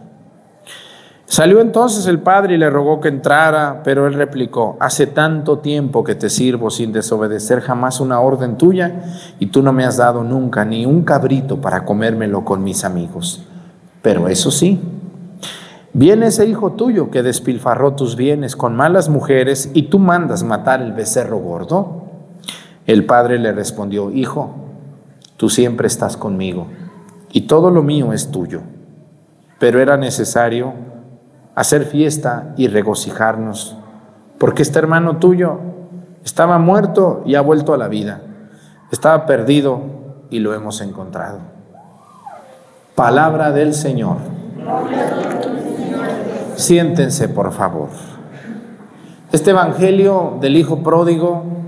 Salió 1.34 1.62
entonces 1.62 2.06
el 2.06 2.20
padre 2.20 2.54
y 2.54 2.58
le 2.60 2.70
rogó 2.70 3.02
que 3.02 3.08
entrara, 3.08 3.82
pero 3.84 4.06
él 4.06 4.14
replicó, 4.14 4.78
hace 4.80 5.08
tanto 5.08 5.58
tiempo 5.58 6.04
que 6.04 6.14
te 6.14 6.30
sirvo 6.30 6.70
sin 6.70 6.94
desobedecer 6.94 7.62
jamás 7.62 8.00
una 8.00 8.20
orden 8.20 8.56
tuya 8.56 9.04
y 9.40 9.48
tú 9.48 9.64
no 9.64 9.74
me 9.74 9.84
has 9.84 9.98
dado 9.98 10.24
nunca 10.24 10.64
ni 10.64 10.86
un 10.86 11.04
cabrito 11.04 11.60
para 11.60 11.86
comérmelo 11.86 12.46
con 12.46 12.64
mis 12.64 12.86
amigos. 12.86 13.44
Pero 14.04 14.28
eso 14.28 14.52
sí, 14.52 14.80
viene 15.94 16.28
ese 16.28 16.46
hijo 16.46 16.74
tuyo 16.74 17.10
que 17.10 17.24
despilfarró 17.24 17.94
tus 17.94 18.16
bienes 18.16 18.56
con 18.56 18.76
malas 18.76 19.10
mujeres 19.10 19.72
y 19.74 19.84
tú 19.84 19.98
mandas 19.98 20.44
matar 20.44 20.84
el 20.84 20.92
becerro 20.92 21.40
gordo. 21.40 22.03
El 22.86 23.06
padre 23.06 23.40
le 23.40 23.52
respondió, 23.52 24.12
Hijo, 24.12 24.56
tú 25.38 25.50
siempre 25.50 25.88
estás 25.88 26.18
conmigo 26.18 26.68
y 27.32 27.42
todo 27.42 27.72
lo 27.72 27.82
mío 27.82 28.14
es 28.14 28.32
tuyo. 28.32 28.62
Pero 29.60 29.80
era 29.80 29.98
necesario 29.98 30.74
hacer 31.56 31.86
fiesta 31.86 32.54
y 32.58 32.68
regocijarnos, 32.68 33.78
porque 34.38 34.62
este 34.62 34.80
hermano 34.80 35.18
tuyo 35.18 35.60
estaba 36.24 36.58
muerto 36.58 37.24
y 37.26 37.36
ha 37.36 37.42
vuelto 37.42 37.74
a 37.74 37.78
la 37.78 37.88
vida. 37.88 38.22
Estaba 38.92 39.26
perdido 39.26 39.82
y 40.30 40.40
lo 40.40 40.54
hemos 40.54 40.82
encontrado. 40.82 41.40
Palabra 42.96 43.52
del 43.52 43.74
Señor. 43.74 44.18
Siéntense, 46.56 47.30
por 47.30 47.52
favor. 47.52 47.90
Este 49.32 49.52
Evangelio 49.52 50.38
del 50.40 50.58
Hijo 50.58 50.84
Pródigo 50.84 51.63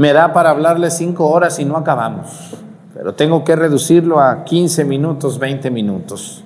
me 0.00 0.14
da 0.14 0.32
para 0.32 0.48
hablarles 0.48 0.94
cinco 0.94 1.28
horas 1.28 1.58
y 1.58 1.66
no 1.66 1.76
acabamos, 1.76 2.54
pero 2.94 3.12
tengo 3.12 3.44
que 3.44 3.54
reducirlo 3.54 4.18
a 4.18 4.44
15 4.44 4.86
minutos, 4.86 5.38
20 5.38 5.70
minutos. 5.70 6.42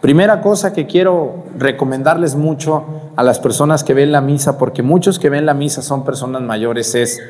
Primera 0.00 0.40
cosa 0.40 0.72
que 0.72 0.86
quiero 0.86 1.44
recomendarles 1.58 2.36
mucho 2.36 2.84
a 3.16 3.22
las 3.22 3.38
personas 3.38 3.84
que 3.84 3.92
ven 3.92 4.12
la 4.12 4.22
misa, 4.22 4.56
porque 4.56 4.82
muchos 4.82 5.18
que 5.18 5.28
ven 5.28 5.44
la 5.44 5.52
misa 5.52 5.82
son 5.82 6.06
personas 6.06 6.40
mayores, 6.40 6.94
es 6.94 7.20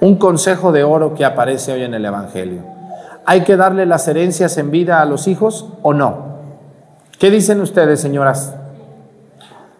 un 0.00 0.18
consejo 0.18 0.70
de 0.70 0.84
oro 0.84 1.14
que 1.14 1.24
aparece 1.24 1.72
hoy 1.72 1.82
en 1.82 1.94
el 1.94 2.04
Evangelio. 2.04 2.62
¿Hay 3.26 3.40
que 3.40 3.56
darle 3.56 3.86
las 3.86 4.06
herencias 4.06 4.56
en 4.56 4.70
vida 4.70 5.02
a 5.02 5.04
los 5.04 5.26
hijos 5.26 5.66
o 5.82 5.94
no? 5.94 6.36
¿Qué 7.18 7.32
dicen 7.32 7.60
ustedes, 7.60 8.00
señoras? 8.00 8.54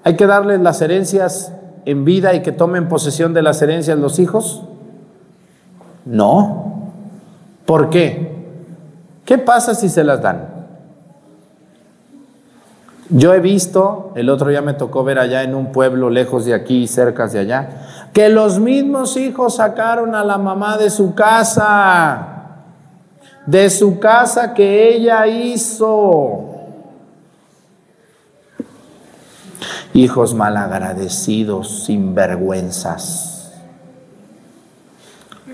¿Hay 0.02 0.16
que 0.16 0.26
darles 0.26 0.60
las 0.60 0.82
herencias 0.82 1.52
en 1.84 2.04
vida 2.04 2.34
y 2.34 2.42
que 2.42 2.50
tomen 2.50 2.88
posesión 2.88 3.34
de 3.34 3.42
las 3.42 3.62
herencias 3.62 3.96
los 3.96 4.18
hijos? 4.18 4.64
No. 6.04 6.92
¿Por 7.66 7.90
qué? 7.90 8.32
¿Qué 9.24 9.38
pasa 9.38 9.74
si 9.74 9.88
se 9.88 10.04
las 10.04 10.20
dan? 10.20 10.48
Yo 13.08 13.34
he 13.34 13.40
visto, 13.40 14.12
el 14.14 14.30
otro 14.30 14.48
día 14.48 14.62
me 14.62 14.72
tocó 14.72 15.04
ver 15.04 15.18
allá 15.18 15.42
en 15.42 15.54
un 15.54 15.70
pueblo 15.70 16.08
lejos 16.08 16.46
de 16.46 16.54
aquí, 16.54 16.86
cerca 16.86 17.26
de 17.26 17.40
allá, 17.40 18.08
que 18.12 18.30
los 18.30 18.58
mismos 18.58 19.16
hijos 19.16 19.56
sacaron 19.56 20.14
a 20.14 20.24
la 20.24 20.38
mamá 20.38 20.78
de 20.78 20.88
su 20.88 21.14
casa, 21.14 22.26
de 23.44 23.68
su 23.68 23.98
casa 23.98 24.54
que 24.54 24.94
ella 24.94 25.26
hizo. 25.26 26.48
Hijos 29.92 30.32
malagradecidos, 30.32 31.84
sinvergüenzas. 31.84 33.31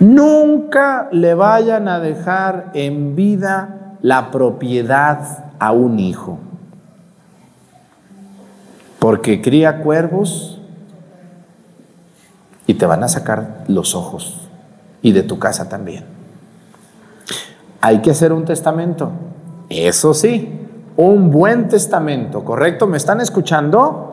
Nunca 0.01 1.09
le 1.11 1.35
vayan 1.35 1.89
a 1.89 1.99
dejar 1.99 2.71
en 2.75 3.17
vida 3.17 3.97
la 4.01 4.31
propiedad 4.31 5.55
a 5.59 5.73
un 5.73 5.99
hijo, 5.99 6.39
porque 9.01 9.43
cría 9.43 9.83
cuervos 9.83 10.61
y 12.67 12.75
te 12.75 12.87
van 12.87 13.03
a 13.03 13.09
sacar 13.09 13.65
los 13.67 13.97
ojos 13.97 14.49
y 15.03 15.13
de 15.13 15.25
tu 15.25 15.41
casa 15.41 15.69
también. 15.69 16.05
Hay 17.81 18.01
que 18.01 18.13
hacer 18.13 18.33
un 18.33 18.45
testamento, 18.45 19.11
eso 19.69 20.15
sí, 20.15 20.61
un 20.97 21.31
buen 21.31 21.69
testamento, 21.69 22.45
¿correcto? 22.45 22.87
¿Me 22.87 22.97
están 22.97 23.21
escuchando? 23.21 24.05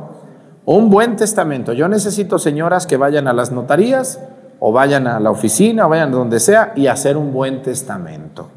Un 0.65 0.89
buen 0.89 1.15
testamento. 1.15 1.74
Yo 1.74 1.88
necesito 1.88 2.39
señoras 2.39 2.88
que 2.88 2.98
vayan 2.98 3.28
a 3.28 3.34
las 3.34 3.52
notarías 3.52 4.19
o 4.60 4.72
vayan 4.72 5.08
a 5.08 5.20
la 5.20 5.32
oficina, 5.32 5.86
o 5.86 5.89
vayan 5.89 6.12
donde 6.12 6.39
sea 6.39 6.74
y 6.76 6.88
hacer 6.88 7.18
un 7.18 7.34
buen 7.34 7.62
testamento. 7.62 8.50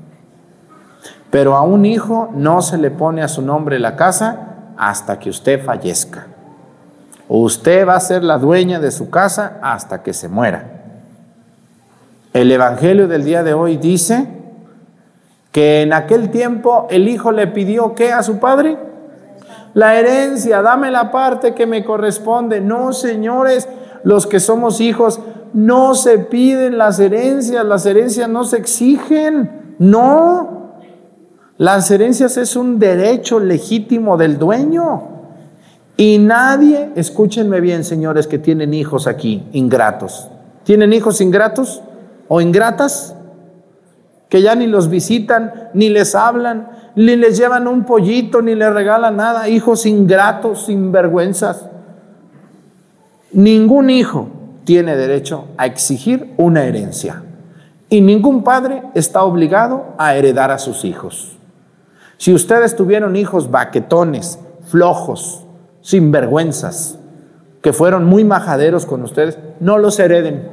Pero 1.31 1.57
a 1.57 1.63
un 1.63 1.85
hijo 1.85 2.31
no 2.35 2.63
se 2.63 2.79
le 2.79 2.91
pone 2.91 3.23
a 3.23 3.29
su 3.29 3.43
nombre 3.43 3.79
la 3.79 3.97
casa 3.97 4.49
hasta 4.77 5.19
que 5.19 5.31
usted 5.31 5.63
fallezca. 5.63 6.27
Usted 7.29 7.87
va 7.87 7.97
a 7.97 8.01
ser 8.01 8.25
la 8.25 8.39
dueña 8.39 8.81
de 8.81 8.91
su 8.91 9.11
casa 9.11 9.59
hasta 9.61 10.03
que 10.03 10.15
se 10.15 10.29
muera. 10.29 10.65
El 12.33 12.51
Evangelio 12.51 13.09
del 13.09 13.25
día 13.25 13.43
de 13.43 13.53
hoy 13.53 13.77
dice 13.77 14.29
que 15.53 15.83
en 15.83 15.93
aquel 15.93 16.31
tiempo 16.31 16.87
el 16.91 17.09
hijo 17.09 17.33
le 17.33 17.47
pidió 17.49 17.95
qué 17.95 18.13
a 18.13 18.23
su 18.23 18.39
padre? 18.39 18.79
La 19.75 19.97
herencia, 19.97 20.63
dame 20.63 20.91
la 20.91 21.11
parte 21.11 21.55
que 21.55 21.67
me 21.67 21.85
corresponde. 21.85 22.61
No, 22.61 22.93
señores, 22.93 23.69
los 24.05 24.27
que 24.27 24.41
somos 24.41 24.81
hijos, 24.81 25.21
no 25.55 25.95
se 25.95 26.19
piden 26.19 26.79
las 26.79 26.99
herencias, 27.01 27.65
las 27.65 27.87
herencias 27.87 28.29
no 28.29 28.45
se 28.45 28.59
exigen, 28.59 29.75
no. 29.79 30.59
Las 31.57 31.91
herencias 31.91 32.37
es 32.37 32.57
un 32.57 32.79
derecho 32.79 33.41
legítimo 33.41 34.17
del 34.17 34.39
dueño. 34.39 35.03
Y 35.97 36.19
nadie, 36.19 36.93
escúchenme 36.95 37.61
bien, 37.61 37.83
señores, 37.83 38.29
que 38.29 38.39
tienen 38.39 38.73
hijos 38.73 39.07
aquí, 39.07 39.43
ingratos. 39.53 40.29
¿Tienen 40.63 40.93
hijos 40.93 41.21
ingratos 41.21 41.83
o 42.29 42.41
ingratas? 42.41 43.17
Que 44.29 44.43
ya 44.43 44.55
ni 44.55 44.67
los 44.67 44.89
visitan, 44.89 45.71
ni 45.75 45.89
les 45.89 46.15
hablan, 46.15 46.69
ni 46.95 47.17
les 47.17 47.37
llevan 47.37 47.67
un 47.67 47.85
pollito, 47.85 48.43
ni 48.43 48.55
les 48.55 48.73
regalan 48.73 49.17
nada. 49.17 49.49
Hijos 49.49 49.87
ingratos, 49.87 50.67
sinvergüenzas. 50.67 51.67
Ningún 53.33 53.91
hijo 53.91 54.38
tiene 54.69 54.97
derecho 54.97 55.47
a 55.57 55.65
exigir 55.65 56.35
una 56.37 56.65
herencia. 56.65 57.23
Y 57.89 58.03
ningún 58.03 58.45
padre 58.45 58.83
está 58.95 59.23
obligado 59.23 59.95
a 59.97 60.15
heredar 60.15 60.51
a 60.51 60.59
sus 60.59 60.85
hijos. 60.85 61.39
Si 62.19 62.35
ustedes 62.35 62.77
tuvieron 62.77 63.17
hijos 63.17 63.51
baquetones, 63.51 64.39
flojos, 64.67 65.47
sinvergüenzas, 65.81 66.99
que 67.63 67.73
fueron 67.73 68.05
muy 68.05 68.25
majaderos 68.25 68.85
con 68.85 69.03
ustedes, 69.05 69.39
no 69.59 69.79
los 69.79 69.99
hereden, 69.99 70.51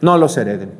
no 0.00 0.18
los 0.18 0.36
hereden. 0.36 0.72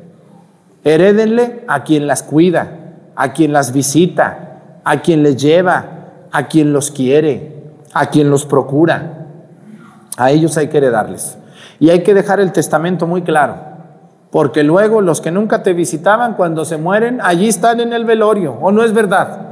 Herédenle 0.83 1.63
a 1.69 1.85
quien 1.85 2.05
las 2.05 2.21
cuida, 2.21 2.95
a 3.15 3.31
quien 3.31 3.53
las 3.53 3.71
visita, 3.71 4.81
a 4.83 5.01
quien 5.01 5.23
les 5.23 5.41
lleva, 5.41 5.85
a 6.33 6.49
quien 6.49 6.73
los 6.73 6.91
quiere, 6.91 7.63
a 7.93 8.07
quien 8.07 8.29
los 8.29 8.45
procura. 8.45 9.27
A 10.17 10.31
ellos 10.31 10.57
hay 10.57 10.67
que 10.67 10.79
heredarles. 10.79 11.37
Y 11.81 11.89
hay 11.89 12.03
que 12.03 12.13
dejar 12.13 12.39
el 12.39 12.51
testamento 12.51 13.07
muy 13.07 13.23
claro, 13.23 13.55
porque 14.29 14.61
luego 14.61 15.01
los 15.01 15.19
que 15.19 15.31
nunca 15.31 15.63
te 15.63 15.73
visitaban 15.73 16.35
cuando 16.35 16.63
se 16.63 16.77
mueren, 16.77 17.19
allí 17.23 17.47
están 17.47 17.79
en 17.79 17.91
el 17.91 18.05
velorio, 18.05 18.55
¿o 18.61 18.71
no 18.71 18.83
es 18.83 18.93
verdad? 18.93 19.47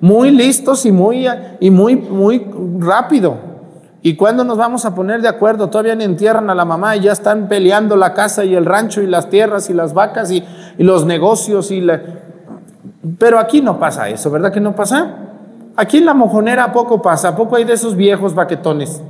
Muy 0.00 0.30
listos 0.30 0.86
y 0.86 0.90
muy, 0.90 1.28
y 1.60 1.70
muy, 1.70 1.96
muy 1.96 2.46
rápido. 2.78 3.36
¿Y 4.00 4.16
cuándo 4.16 4.42
nos 4.42 4.56
vamos 4.56 4.86
a 4.86 4.94
poner 4.94 5.20
de 5.20 5.28
acuerdo? 5.28 5.68
Todavía 5.68 5.94
ni 5.94 6.04
entierran 6.04 6.48
a 6.48 6.54
la 6.54 6.64
mamá 6.64 6.96
y 6.96 7.00
ya 7.00 7.12
están 7.12 7.46
peleando 7.46 7.94
la 7.94 8.14
casa 8.14 8.42
y 8.42 8.54
el 8.54 8.64
rancho 8.64 9.02
y 9.02 9.06
las 9.06 9.28
tierras 9.28 9.68
y 9.68 9.74
las 9.74 9.92
vacas 9.92 10.30
y, 10.30 10.42
los 10.78 11.04
negocios 11.04 11.70
y 11.70 11.82
la... 11.82 12.00
Pero 13.18 13.38
aquí 13.38 13.60
no 13.60 13.78
pasa 13.78 14.08
eso, 14.08 14.30
¿verdad 14.30 14.50
que 14.50 14.60
no 14.60 14.74
pasa? 14.74 15.14
Aquí 15.76 15.98
en 15.98 16.06
la 16.06 16.14
mojonera 16.14 16.72
poco 16.72 17.02
pasa, 17.02 17.36
poco 17.36 17.56
hay 17.56 17.64
de 17.64 17.74
esos 17.74 17.96
viejos 17.96 18.34
baquetones 18.34 19.02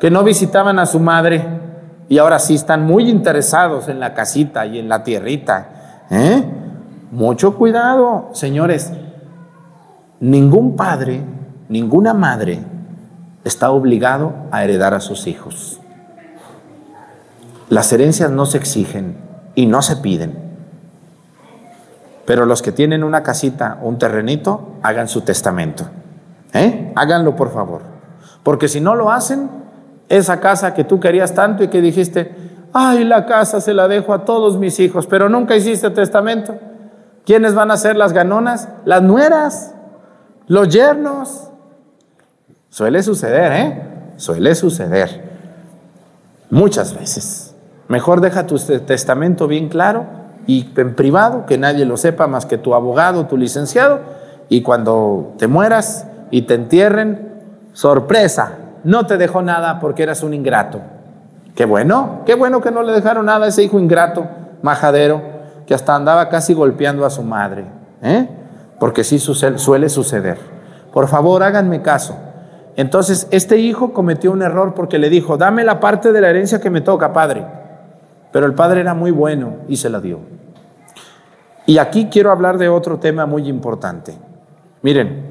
que 0.00 0.10
no 0.10 0.24
visitaban 0.24 0.78
a 0.78 0.86
su 0.86 0.98
madre 0.98 1.59
y 2.10 2.18
ahora 2.18 2.40
sí 2.40 2.56
están 2.56 2.84
muy 2.84 3.08
interesados 3.08 3.88
en 3.88 4.00
la 4.00 4.14
casita 4.14 4.66
y 4.66 4.80
en 4.80 4.88
la 4.88 5.04
tierrita. 5.04 5.68
¿eh? 6.10 6.42
Mucho 7.12 7.54
cuidado, 7.54 8.30
señores. 8.32 8.90
Ningún 10.18 10.74
padre, 10.74 11.22
ninguna 11.68 12.12
madre 12.12 12.64
está 13.44 13.70
obligado 13.70 14.32
a 14.50 14.64
heredar 14.64 14.92
a 14.92 14.98
sus 14.98 15.28
hijos. 15.28 15.80
Las 17.68 17.92
herencias 17.92 18.32
no 18.32 18.44
se 18.44 18.58
exigen 18.58 19.16
y 19.54 19.66
no 19.66 19.80
se 19.80 19.94
piden. 19.94 20.36
Pero 22.26 22.44
los 22.44 22.60
que 22.60 22.72
tienen 22.72 23.04
una 23.04 23.22
casita 23.22 23.78
o 23.82 23.88
un 23.88 23.98
terrenito, 23.98 24.72
hagan 24.82 25.06
su 25.06 25.20
testamento. 25.20 25.84
¿Eh? 26.54 26.92
Háganlo 26.96 27.36
por 27.36 27.52
favor. 27.52 27.82
Porque 28.42 28.66
si 28.66 28.80
no 28.80 28.96
lo 28.96 29.12
hacen, 29.12 29.48
esa 30.10 30.40
casa 30.40 30.74
que 30.74 30.84
tú 30.84 31.00
querías 31.00 31.32
tanto 31.34 31.64
y 31.64 31.68
que 31.68 31.80
dijiste, 31.80 32.34
ay, 32.74 33.04
la 33.04 33.24
casa 33.24 33.60
se 33.60 33.72
la 33.72 33.88
dejo 33.88 34.12
a 34.12 34.24
todos 34.26 34.58
mis 34.58 34.78
hijos, 34.80 35.06
pero 35.06 35.30
nunca 35.30 35.56
hiciste 35.56 35.88
testamento. 35.90 36.58
¿Quiénes 37.24 37.54
van 37.54 37.70
a 37.70 37.76
ser 37.76 37.96
las 37.96 38.12
ganonas? 38.12 38.68
Las 38.84 39.02
nueras, 39.02 39.72
los 40.48 40.68
yernos. 40.68 41.48
Suele 42.68 43.02
suceder, 43.02 43.52
¿eh? 43.52 43.82
Suele 44.16 44.54
suceder. 44.54 45.30
Muchas 46.50 46.94
veces. 46.94 47.54
Mejor 47.86 48.20
deja 48.20 48.46
tu 48.46 48.58
testamento 48.58 49.46
bien 49.46 49.68
claro 49.68 50.06
y 50.46 50.68
en 50.76 50.94
privado, 50.96 51.46
que 51.46 51.58
nadie 51.58 51.84
lo 51.84 51.96
sepa 51.96 52.26
más 52.26 52.46
que 52.46 52.58
tu 52.58 52.74
abogado, 52.74 53.26
tu 53.26 53.36
licenciado, 53.36 54.00
y 54.48 54.62
cuando 54.62 55.34
te 55.38 55.46
mueras 55.46 56.06
y 56.32 56.42
te 56.42 56.54
entierren, 56.54 57.28
sorpresa, 57.72 58.54
no 58.84 59.06
te 59.06 59.16
dejó 59.16 59.42
nada 59.42 59.80
porque 59.80 60.02
eras 60.02 60.22
un 60.22 60.34
ingrato. 60.34 60.80
Qué 61.54 61.64
bueno, 61.64 62.22
qué 62.26 62.34
bueno 62.34 62.60
que 62.60 62.70
no 62.70 62.82
le 62.82 62.92
dejaron 62.92 63.26
nada 63.26 63.46
a 63.46 63.48
ese 63.48 63.62
hijo 63.62 63.78
ingrato, 63.78 64.26
majadero, 64.62 65.22
que 65.66 65.74
hasta 65.74 65.94
andaba 65.94 66.28
casi 66.28 66.54
golpeando 66.54 67.04
a 67.04 67.10
su 67.10 67.22
madre, 67.22 67.64
¿eh? 68.02 68.28
porque 68.78 69.04
sí 69.04 69.18
suele 69.18 69.88
suceder. 69.88 70.38
Por 70.92 71.08
favor, 71.08 71.42
háganme 71.42 71.82
caso. 71.82 72.16
Entonces, 72.76 73.28
este 73.30 73.58
hijo 73.58 73.92
cometió 73.92 74.32
un 74.32 74.42
error 74.42 74.74
porque 74.74 74.98
le 74.98 75.10
dijo, 75.10 75.36
dame 75.36 75.64
la 75.64 75.80
parte 75.80 76.12
de 76.12 76.20
la 76.20 76.30
herencia 76.30 76.60
que 76.60 76.70
me 76.70 76.80
toca, 76.80 77.12
padre. 77.12 77.44
Pero 78.32 78.46
el 78.46 78.54
padre 78.54 78.80
era 78.80 78.94
muy 78.94 79.10
bueno 79.10 79.56
y 79.68 79.76
se 79.76 79.90
la 79.90 80.00
dio. 80.00 80.20
Y 81.66 81.78
aquí 81.78 82.08
quiero 82.10 82.30
hablar 82.32 82.58
de 82.58 82.68
otro 82.68 82.98
tema 82.98 83.26
muy 83.26 83.48
importante. 83.48 84.16
Miren, 84.82 85.26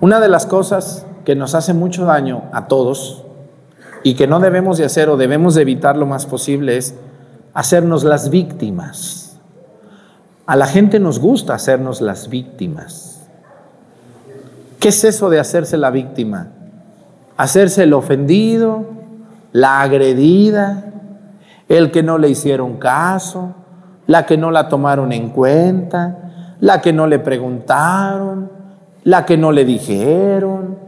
una 0.00 0.18
de 0.20 0.28
las 0.28 0.44
cosas 0.44 1.05
que 1.26 1.34
nos 1.34 1.56
hace 1.56 1.74
mucho 1.74 2.04
daño 2.04 2.44
a 2.52 2.68
todos 2.68 3.24
y 4.04 4.14
que 4.14 4.28
no 4.28 4.38
debemos 4.38 4.78
de 4.78 4.84
hacer 4.84 5.08
o 5.08 5.16
debemos 5.16 5.56
de 5.56 5.62
evitar 5.62 5.96
lo 5.96 6.06
más 6.06 6.24
posible 6.24 6.76
es 6.76 6.94
hacernos 7.52 8.04
las 8.04 8.30
víctimas. 8.30 9.36
A 10.46 10.54
la 10.54 10.68
gente 10.68 11.00
nos 11.00 11.18
gusta 11.18 11.52
hacernos 11.52 12.00
las 12.00 12.28
víctimas. 12.28 13.26
¿Qué 14.78 14.90
es 14.90 15.02
eso 15.02 15.28
de 15.28 15.40
hacerse 15.40 15.76
la 15.76 15.90
víctima? 15.90 16.46
Hacerse 17.36 17.82
el 17.82 17.92
ofendido, 17.92 18.84
la 19.50 19.80
agredida, 19.80 20.84
el 21.68 21.90
que 21.90 22.04
no 22.04 22.18
le 22.18 22.28
hicieron 22.28 22.76
caso, 22.76 23.52
la 24.06 24.26
que 24.26 24.36
no 24.36 24.52
la 24.52 24.68
tomaron 24.68 25.10
en 25.10 25.30
cuenta, 25.30 26.56
la 26.60 26.80
que 26.80 26.92
no 26.92 27.08
le 27.08 27.18
preguntaron, 27.18 28.48
la 29.02 29.26
que 29.26 29.36
no 29.36 29.50
le 29.50 29.64
dijeron, 29.64 30.85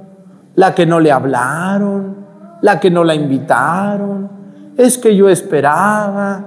la 0.59 0.75
que 0.75 0.87
no 0.87 0.99
le 0.99 1.13
hablaron, 1.13 2.17
la 2.63 2.81
que 2.81 2.91
no 2.91 3.05
la 3.05 3.15
invitaron. 3.15 4.29
Es 4.77 4.99
que 4.99 5.15
yo 5.15 5.29
esperaba. 5.29 6.45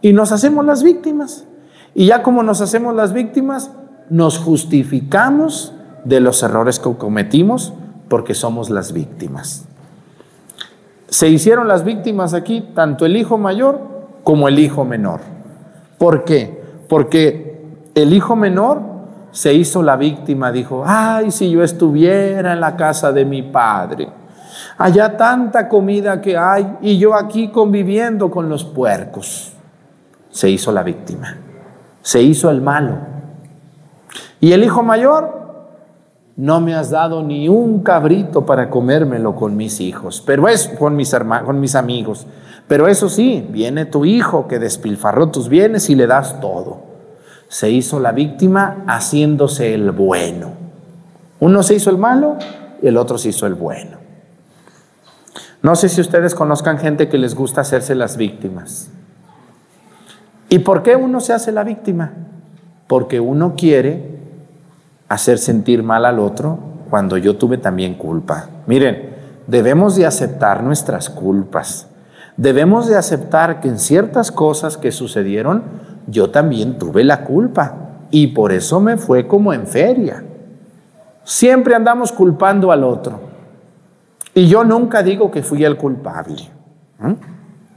Y 0.00 0.12
nos 0.12 0.32
hacemos 0.32 0.66
las 0.66 0.82
víctimas. 0.82 1.44
Y 1.94 2.06
ya 2.06 2.24
como 2.24 2.42
nos 2.42 2.60
hacemos 2.60 2.96
las 2.96 3.12
víctimas, 3.12 3.70
nos 4.10 4.38
justificamos 4.38 5.72
de 6.04 6.18
los 6.18 6.42
errores 6.42 6.80
que 6.80 6.92
cometimos 6.96 7.72
porque 8.08 8.34
somos 8.34 8.70
las 8.70 8.92
víctimas. 8.92 9.66
Se 11.08 11.28
hicieron 11.28 11.68
las 11.68 11.84
víctimas 11.84 12.34
aquí 12.34 12.70
tanto 12.74 13.06
el 13.06 13.16
hijo 13.16 13.38
mayor 13.38 13.78
como 14.24 14.48
el 14.48 14.58
hijo 14.58 14.84
menor. 14.84 15.20
¿Por 15.96 16.24
qué? 16.24 16.60
Porque 16.88 17.62
el 17.94 18.14
hijo 18.14 18.34
menor 18.34 18.82
se 19.34 19.52
hizo 19.52 19.82
la 19.82 19.96
víctima, 19.96 20.52
dijo, 20.52 20.84
ay, 20.86 21.32
si 21.32 21.50
yo 21.50 21.64
estuviera 21.64 22.52
en 22.52 22.60
la 22.60 22.76
casa 22.76 23.10
de 23.10 23.24
mi 23.24 23.42
padre, 23.42 24.08
allá 24.78 25.16
tanta 25.16 25.68
comida 25.68 26.20
que 26.20 26.38
hay 26.38 26.76
y 26.80 26.98
yo 26.98 27.14
aquí 27.14 27.48
conviviendo 27.48 28.30
con 28.30 28.48
los 28.48 28.64
puercos. 28.64 29.52
Se 30.30 30.48
hizo 30.48 30.70
la 30.70 30.84
víctima, 30.84 31.36
se 32.00 32.22
hizo 32.22 32.48
el 32.48 32.62
malo. 32.62 32.96
Y 34.38 34.52
el 34.52 34.62
hijo 34.62 34.84
mayor, 34.84 35.42
no 36.36 36.60
me 36.60 36.76
has 36.76 36.90
dado 36.90 37.20
ni 37.24 37.48
un 37.48 37.82
cabrito 37.82 38.46
para 38.46 38.70
comérmelo 38.70 39.34
con 39.34 39.56
mis 39.56 39.80
hijos, 39.80 40.22
pero 40.24 40.46
es 40.46 40.68
con 40.78 40.94
mis 40.94 41.12
hermanos, 41.12 41.46
con 41.46 41.58
mis 41.58 41.74
amigos. 41.74 42.28
Pero 42.68 42.86
eso 42.86 43.08
sí, 43.08 43.44
viene 43.50 43.84
tu 43.84 44.04
hijo 44.04 44.46
que 44.46 44.60
despilfarró 44.60 45.30
tus 45.30 45.48
bienes 45.48 45.90
y 45.90 45.96
le 45.96 46.06
das 46.06 46.40
todo. 46.40 46.93
Se 47.48 47.70
hizo 47.70 48.00
la 48.00 48.12
víctima 48.12 48.84
haciéndose 48.86 49.74
el 49.74 49.90
bueno. 49.90 50.52
Uno 51.40 51.62
se 51.62 51.74
hizo 51.74 51.90
el 51.90 51.98
malo 51.98 52.36
y 52.82 52.86
el 52.86 52.96
otro 52.96 53.18
se 53.18 53.28
hizo 53.28 53.46
el 53.46 53.54
bueno. 53.54 53.98
No 55.62 55.76
sé 55.76 55.88
si 55.88 56.00
ustedes 56.00 56.34
conozcan 56.34 56.78
gente 56.78 57.08
que 57.08 57.16
les 57.18 57.34
gusta 57.34 57.62
hacerse 57.62 57.94
las 57.94 58.16
víctimas. 58.16 58.88
¿Y 60.48 60.58
por 60.58 60.82
qué 60.82 60.94
uno 60.94 61.20
se 61.20 61.32
hace 61.32 61.52
la 61.52 61.64
víctima? 61.64 62.12
Porque 62.86 63.18
uno 63.18 63.54
quiere 63.56 64.18
hacer 65.08 65.38
sentir 65.38 65.82
mal 65.82 66.04
al 66.04 66.18
otro 66.18 66.58
cuando 66.90 67.16
yo 67.16 67.36
tuve 67.36 67.58
también 67.58 67.94
culpa. 67.94 68.48
Miren, 68.66 69.14
debemos 69.46 69.96
de 69.96 70.06
aceptar 70.06 70.62
nuestras 70.62 71.08
culpas. 71.08 71.88
Debemos 72.36 72.86
de 72.86 72.96
aceptar 72.96 73.60
que 73.60 73.68
en 73.68 73.78
ciertas 73.78 74.32
cosas 74.32 74.76
que 74.76 74.92
sucedieron, 74.92 75.62
yo 76.06 76.30
también 76.30 76.78
tuve 76.78 77.04
la 77.04 77.24
culpa. 77.24 77.74
Y 78.10 78.28
por 78.28 78.52
eso 78.52 78.80
me 78.80 78.96
fue 78.96 79.26
como 79.26 79.52
en 79.52 79.66
feria. 79.66 80.22
Siempre 81.24 81.74
andamos 81.74 82.12
culpando 82.12 82.70
al 82.70 82.84
otro. 82.84 83.20
Y 84.34 84.46
yo 84.46 84.64
nunca 84.64 85.02
digo 85.02 85.30
que 85.30 85.42
fui 85.42 85.64
el 85.64 85.76
culpable. 85.76 86.50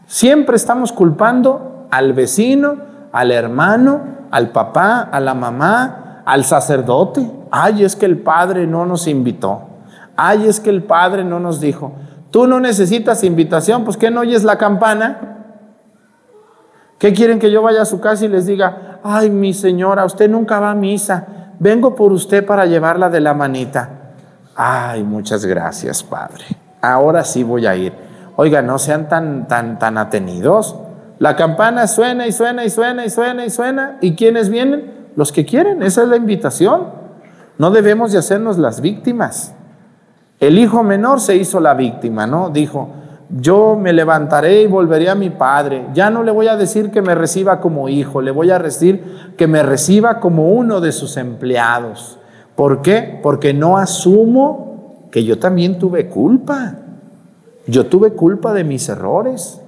Siempre 0.05 0.55
estamos 0.55 0.91
culpando 0.91 1.87
al 1.91 2.13
vecino, 2.13 2.75
al 3.11 3.31
hermano, 3.31 4.01
al 4.31 4.49
papá, 4.49 5.01
a 5.01 5.19
la 5.19 5.33
mamá, 5.33 6.23
al 6.25 6.43
sacerdote. 6.43 7.29
Ay, 7.51 7.83
es 7.83 7.95
que 7.95 8.05
el 8.05 8.17
padre 8.17 8.67
no 8.67 8.85
nos 8.85 9.07
invitó. 9.07 9.61
Ay, 10.15 10.47
es 10.47 10.59
que 10.59 10.69
el 10.69 10.83
padre 10.83 11.23
no 11.23 11.39
nos 11.39 11.61
dijo. 11.61 11.93
Tú 12.31 12.47
no 12.47 12.59
necesitas 12.59 13.23
invitación, 13.23 13.85
pues 13.85 13.97
¿qué 13.97 14.11
no 14.11 14.21
oyes 14.21 14.43
la 14.43 14.57
campana? 14.57 15.36
¿Qué 16.97 17.13
quieren 17.13 17.39
que 17.39 17.51
yo 17.51 17.61
vaya 17.61 17.83
a 17.83 17.85
su 17.85 17.99
casa 17.99 18.25
y 18.25 18.27
les 18.27 18.45
diga, 18.45 18.99
ay, 19.03 19.29
mi 19.29 19.53
señora, 19.53 20.05
usted 20.05 20.29
nunca 20.29 20.59
va 20.59 20.71
a 20.71 20.75
misa, 20.75 21.53
vengo 21.59 21.93
por 21.93 22.11
usted 22.11 22.45
para 22.45 22.65
llevarla 22.65 23.09
de 23.09 23.21
la 23.21 23.33
manita? 23.33 23.89
Ay, 24.55 25.03
muchas 25.03 25.45
gracias, 25.45 26.01
padre. 26.01 26.45
Ahora 26.81 27.23
sí 27.23 27.43
voy 27.43 27.67
a 27.67 27.75
ir. 27.75 27.93
Oiga, 28.35 28.61
no 28.63 28.79
sean 28.79 29.07
tan, 29.07 29.47
tan, 29.47 29.77
tan 29.77 29.97
atenidos. 29.97 30.75
La 31.19 31.35
campana 31.35 31.87
suena 31.87 32.25
y 32.25 32.31
suena 32.31 32.65
y 32.65 32.69
suena 32.69 33.05
y 33.05 33.09
suena 33.09 33.45
y 33.45 33.49
suena. 33.49 33.97
¿Y 34.01 34.15
quiénes 34.15 34.49
vienen? 34.49 35.09
Los 35.15 35.31
que 35.31 35.45
quieren. 35.45 35.83
Esa 35.83 36.03
es 36.03 36.07
la 36.07 36.17
invitación. 36.17 36.87
No 37.59 37.71
debemos 37.71 38.11
de 38.11 38.19
hacernos 38.19 38.57
las 38.57 38.81
víctimas. 38.81 39.53
El 40.39 40.59
hijo 40.59 40.83
menor 40.83 41.19
se 41.19 41.35
hizo 41.35 41.59
la 41.59 41.73
víctima, 41.73 42.27
¿no? 42.27 42.49
Dijo, 42.49 42.89
yo 43.29 43.75
me 43.75 43.91
levantaré 43.91 44.61
y 44.61 44.67
volveré 44.67 45.09
a 45.09 45.15
mi 45.15 45.29
padre. 45.29 45.87
Ya 45.93 46.09
no 46.09 46.23
le 46.23 46.31
voy 46.31 46.47
a 46.47 46.55
decir 46.55 46.91
que 46.91 47.01
me 47.01 47.13
reciba 47.13 47.59
como 47.59 47.89
hijo, 47.89 48.21
le 48.21 48.31
voy 48.31 48.51
a 48.51 48.59
decir 48.59 49.33
que 49.37 49.47
me 49.47 49.63
reciba 49.63 50.19
como 50.19 50.49
uno 50.49 50.79
de 50.79 50.91
sus 50.91 51.17
empleados. 51.17 52.19
¿Por 52.55 52.81
qué? 52.81 53.19
Porque 53.21 53.53
no 53.53 53.77
asumo 53.77 55.07
que 55.11 55.23
yo 55.23 55.39
también 55.39 55.77
tuve 55.77 56.07
culpa. 56.07 56.75
Yo 57.67 57.87
tuve 57.87 58.13
culpa 58.13 58.53
de 58.53 58.63
mis 58.63 58.87
errores. 58.87 59.61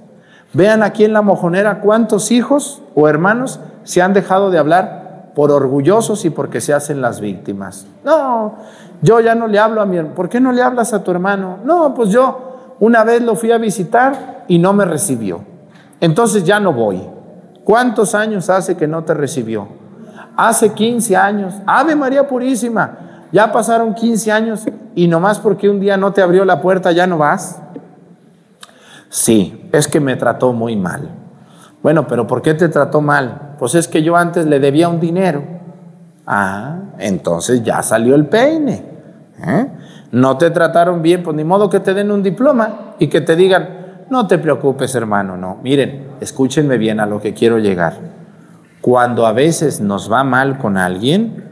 Vean 0.52 0.82
aquí 0.82 1.04
en 1.04 1.12
la 1.12 1.22
mojonera 1.22 1.80
cuántos 1.80 2.32
hijos 2.32 2.82
o 2.94 3.08
hermanos 3.08 3.60
se 3.84 4.02
han 4.02 4.14
dejado 4.14 4.50
de 4.50 4.58
hablar 4.58 5.32
por 5.34 5.52
orgullosos 5.52 6.24
y 6.24 6.30
porque 6.30 6.60
se 6.60 6.72
hacen 6.72 7.00
las 7.00 7.20
víctimas. 7.20 7.86
No, 8.04 8.56
yo 9.02 9.20
ya 9.20 9.34
no 9.34 9.46
le 9.46 9.58
hablo 9.58 9.80
a 9.80 9.86
mi 9.86 9.98
hermano. 9.98 10.16
¿Por 10.16 10.28
qué 10.28 10.40
no 10.40 10.50
le 10.50 10.62
hablas 10.62 10.92
a 10.92 11.04
tu 11.04 11.10
hermano? 11.10 11.58
No, 11.64 11.94
pues 11.94 12.08
yo 12.08 12.49
una 12.80 13.04
vez 13.04 13.22
lo 13.22 13.36
fui 13.36 13.52
a 13.52 13.58
visitar 13.58 14.44
y 14.48 14.58
no 14.58 14.72
me 14.72 14.84
recibió. 14.84 15.44
Entonces 16.00 16.44
ya 16.44 16.58
no 16.58 16.72
voy. 16.72 17.00
¿Cuántos 17.62 18.14
años 18.14 18.50
hace 18.50 18.76
que 18.76 18.88
no 18.88 19.04
te 19.04 19.14
recibió? 19.14 19.68
Hace 20.36 20.72
15 20.72 21.16
años. 21.16 21.54
Ave 21.66 21.94
María 21.94 22.26
Purísima. 22.26 23.26
Ya 23.32 23.52
pasaron 23.52 23.94
15 23.94 24.32
años 24.32 24.66
y 24.94 25.06
nomás 25.06 25.38
porque 25.38 25.68
un 25.68 25.78
día 25.78 25.96
no 25.96 26.12
te 26.12 26.22
abrió 26.22 26.44
la 26.44 26.60
puerta 26.60 26.90
ya 26.90 27.06
no 27.06 27.18
vas. 27.18 27.60
Sí, 29.08 29.68
es 29.72 29.86
que 29.86 30.00
me 30.00 30.16
trató 30.16 30.52
muy 30.52 30.74
mal. 30.76 31.10
Bueno, 31.82 32.06
pero 32.06 32.26
¿por 32.26 32.42
qué 32.42 32.54
te 32.54 32.68
trató 32.68 33.00
mal? 33.00 33.56
Pues 33.58 33.74
es 33.74 33.88
que 33.88 34.02
yo 34.02 34.16
antes 34.16 34.46
le 34.46 34.58
debía 34.58 34.88
un 34.88 35.00
dinero. 35.00 35.44
Ah, 36.26 36.78
entonces 36.98 37.62
ya 37.62 37.82
salió 37.82 38.14
el 38.14 38.26
peine. 38.26 38.84
¿eh? 39.46 39.66
No 40.12 40.36
te 40.38 40.50
trataron 40.50 41.02
bien, 41.02 41.22
pues 41.22 41.36
ni 41.36 41.44
modo 41.44 41.70
que 41.70 41.80
te 41.80 41.94
den 41.94 42.10
un 42.10 42.22
diploma 42.22 42.94
y 42.98 43.08
que 43.08 43.20
te 43.20 43.36
digan, 43.36 44.04
no 44.10 44.26
te 44.26 44.38
preocupes 44.38 44.94
hermano, 44.94 45.36
no. 45.36 45.58
Miren, 45.62 46.08
escúchenme 46.20 46.78
bien 46.78 46.98
a 47.00 47.06
lo 47.06 47.20
que 47.20 47.32
quiero 47.32 47.58
llegar. 47.58 47.94
Cuando 48.80 49.26
a 49.26 49.32
veces 49.32 49.80
nos 49.80 50.10
va 50.10 50.24
mal 50.24 50.58
con 50.58 50.76
alguien, 50.76 51.44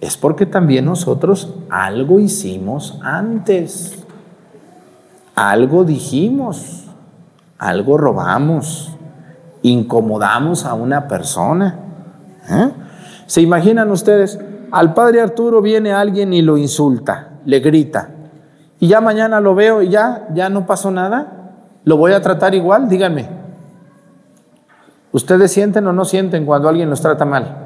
es 0.00 0.16
porque 0.16 0.46
también 0.46 0.86
nosotros 0.86 1.54
algo 1.70 2.18
hicimos 2.18 2.98
antes. 3.02 3.98
Algo 5.36 5.84
dijimos, 5.84 6.86
algo 7.56 7.98
robamos, 7.98 8.96
incomodamos 9.62 10.64
a 10.64 10.74
una 10.74 11.06
persona. 11.06 11.78
¿eh? 12.50 12.70
¿Se 13.26 13.40
imaginan 13.42 13.90
ustedes? 13.90 14.40
Al 14.72 14.92
padre 14.92 15.20
Arturo 15.20 15.62
viene 15.62 15.92
alguien 15.92 16.32
y 16.32 16.42
lo 16.42 16.58
insulta, 16.58 17.31
le 17.44 17.60
grita. 17.60 18.10
Y 18.80 18.88
ya 18.88 19.00
mañana 19.00 19.40
lo 19.40 19.54
veo 19.54 19.82
y 19.82 19.88
ya, 19.88 20.26
ya 20.34 20.48
no 20.48 20.66
pasó 20.66 20.90
nada. 20.90 21.54
¿Lo 21.84 21.96
voy 21.96 22.12
a 22.12 22.20
tratar 22.20 22.54
igual? 22.54 22.88
Díganme. 22.88 23.28
¿Ustedes 25.12 25.52
sienten 25.52 25.86
o 25.86 25.92
no 25.92 26.04
sienten 26.04 26.46
cuando 26.46 26.68
alguien 26.68 26.88
los 26.88 27.00
trata 27.00 27.24
mal? 27.24 27.62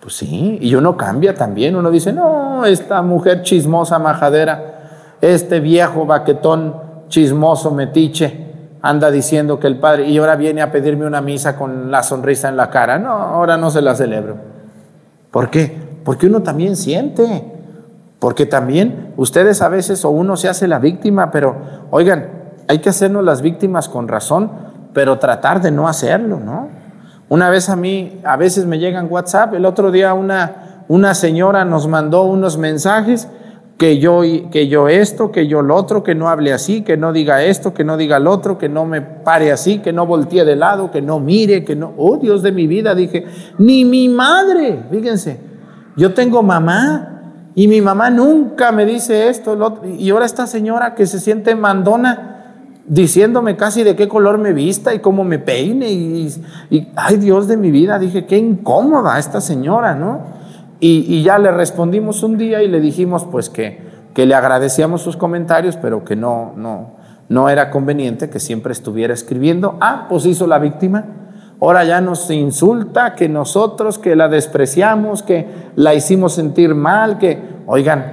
Pues 0.00 0.16
sí, 0.16 0.58
y 0.60 0.74
uno 0.74 0.96
cambia 0.96 1.34
también. 1.34 1.76
Uno 1.76 1.90
dice, 1.90 2.12
no, 2.12 2.64
esta 2.64 3.02
mujer 3.02 3.42
chismosa, 3.42 3.98
majadera, 3.98 5.16
este 5.20 5.60
viejo 5.60 6.06
baquetón 6.06 6.76
chismoso, 7.08 7.70
metiche, 7.70 8.44
anda 8.82 9.10
diciendo 9.10 9.58
que 9.58 9.66
el 9.66 9.78
padre, 9.78 10.06
y 10.08 10.18
ahora 10.18 10.36
viene 10.36 10.60
a 10.60 10.70
pedirme 10.70 11.06
una 11.06 11.20
misa 11.20 11.56
con 11.56 11.90
la 11.90 12.02
sonrisa 12.02 12.48
en 12.48 12.56
la 12.56 12.68
cara. 12.70 12.98
No, 12.98 13.12
ahora 13.12 13.56
no 13.56 13.70
se 13.70 13.80
la 13.80 13.94
celebro. 13.94 14.36
¿Por 15.30 15.48
qué? 15.50 15.74
Porque 16.04 16.26
uno 16.26 16.42
también 16.42 16.76
siente. 16.76 17.53
Porque 18.18 18.46
también 18.46 19.12
ustedes 19.16 19.60
a 19.62 19.68
veces 19.68 20.04
o 20.04 20.10
uno 20.10 20.36
se 20.36 20.48
hace 20.48 20.68
la 20.68 20.78
víctima, 20.78 21.30
pero 21.30 21.56
oigan, 21.90 22.28
hay 22.68 22.78
que 22.78 22.88
hacernos 22.88 23.24
las 23.24 23.42
víctimas 23.42 23.88
con 23.88 24.08
razón, 24.08 24.50
pero 24.92 25.18
tratar 25.18 25.60
de 25.60 25.70
no 25.70 25.88
hacerlo, 25.88 26.40
¿no? 26.40 26.68
Una 27.28 27.50
vez 27.50 27.68
a 27.68 27.76
mí, 27.76 28.20
a 28.24 28.36
veces 28.36 28.66
me 28.66 28.78
llegan 28.78 29.08
WhatsApp, 29.10 29.54
el 29.54 29.66
otro 29.66 29.90
día 29.90 30.14
una, 30.14 30.84
una 30.88 31.14
señora 31.14 31.64
nos 31.64 31.88
mandó 31.88 32.22
unos 32.24 32.58
mensajes 32.58 33.28
que 33.78 33.98
yo, 33.98 34.22
que 34.52 34.68
yo 34.68 34.88
esto, 34.88 35.32
que 35.32 35.46
yo 35.48 35.62
lo 35.62 35.74
otro, 35.74 36.04
que 36.04 36.14
no 36.14 36.28
hable 36.28 36.52
así, 36.52 36.82
que 36.82 36.96
no 36.96 37.12
diga 37.12 37.42
esto, 37.42 37.74
que 37.74 37.82
no 37.82 37.96
diga 37.96 38.18
lo 38.18 38.30
otro, 38.30 38.56
que 38.56 38.68
no 38.68 38.84
me 38.84 39.02
pare 39.02 39.50
así, 39.50 39.78
que 39.78 39.92
no 39.92 40.06
voltee 40.06 40.44
de 40.44 40.54
lado, 40.54 40.90
que 40.90 41.02
no 41.02 41.18
mire, 41.18 41.64
que 41.64 41.74
no, 41.74 41.92
oh 41.96 42.16
Dios 42.18 42.42
de 42.42 42.52
mi 42.52 42.66
vida, 42.66 42.94
dije, 42.94 43.26
ni 43.58 43.84
mi 43.84 44.08
madre, 44.08 44.84
fíjense, 44.90 45.40
yo 45.96 46.14
tengo 46.14 46.42
mamá 46.42 47.13
y 47.54 47.68
mi 47.68 47.80
mamá 47.80 48.10
nunca 48.10 48.72
me 48.72 48.84
dice 48.84 49.28
esto, 49.28 49.80
y 49.98 50.10
ahora 50.10 50.26
esta 50.26 50.46
señora 50.46 50.94
que 50.94 51.06
se 51.06 51.20
siente 51.20 51.54
mandona, 51.54 52.30
diciéndome 52.86 53.56
casi 53.56 53.82
de 53.82 53.96
qué 53.96 54.08
color 54.08 54.38
me 54.38 54.52
vista 54.52 54.92
y 54.94 54.98
cómo 54.98 55.24
me 55.24 55.38
peine, 55.38 55.90
y, 55.90 56.34
y 56.70 56.88
ay 56.96 57.16
Dios 57.16 57.48
de 57.48 57.56
mi 57.56 57.70
vida, 57.70 57.98
dije, 57.98 58.26
qué 58.26 58.36
incómoda 58.36 59.18
esta 59.18 59.40
señora, 59.40 59.94
¿no? 59.94 60.34
Y, 60.86 61.22
ya 61.22 61.38
le 61.38 61.50
respondimos 61.50 62.22
un 62.22 62.36
día 62.36 62.62
y 62.62 62.68
le 62.68 62.78
dijimos 62.78 63.24
pues 63.24 63.48
que, 63.48 63.80
que 64.12 64.26
le 64.26 64.34
agradecíamos 64.34 65.00
sus 65.00 65.16
comentarios, 65.16 65.76
pero 65.76 66.04
que 66.04 66.14
no, 66.14 66.52
no, 66.56 66.90
no 67.30 67.48
era 67.48 67.70
conveniente 67.70 68.28
que 68.28 68.38
siempre 68.38 68.72
estuviera 68.72 69.14
escribiendo. 69.14 69.78
Ah, 69.80 70.04
pues 70.10 70.26
hizo 70.26 70.46
la 70.46 70.58
víctima. 70.58 71.04
Ahora 71.64 71.82
ya 71.82 72.02
nos 72.02 72.30
insulta 72.30 73.14
que 73.14 73.26
nosotros, 73.26 73.98
que 73.98 74.14
la 74.14 74.28
despreciamos, 74.28 75.22
que 75.22 75.48
la 75.76 75.94
hicimos 75.94 76.34
sentir 76.34 76.74
mal, 76.74 77.16
que, 77.16 77.38
oigan, 77.64 78.04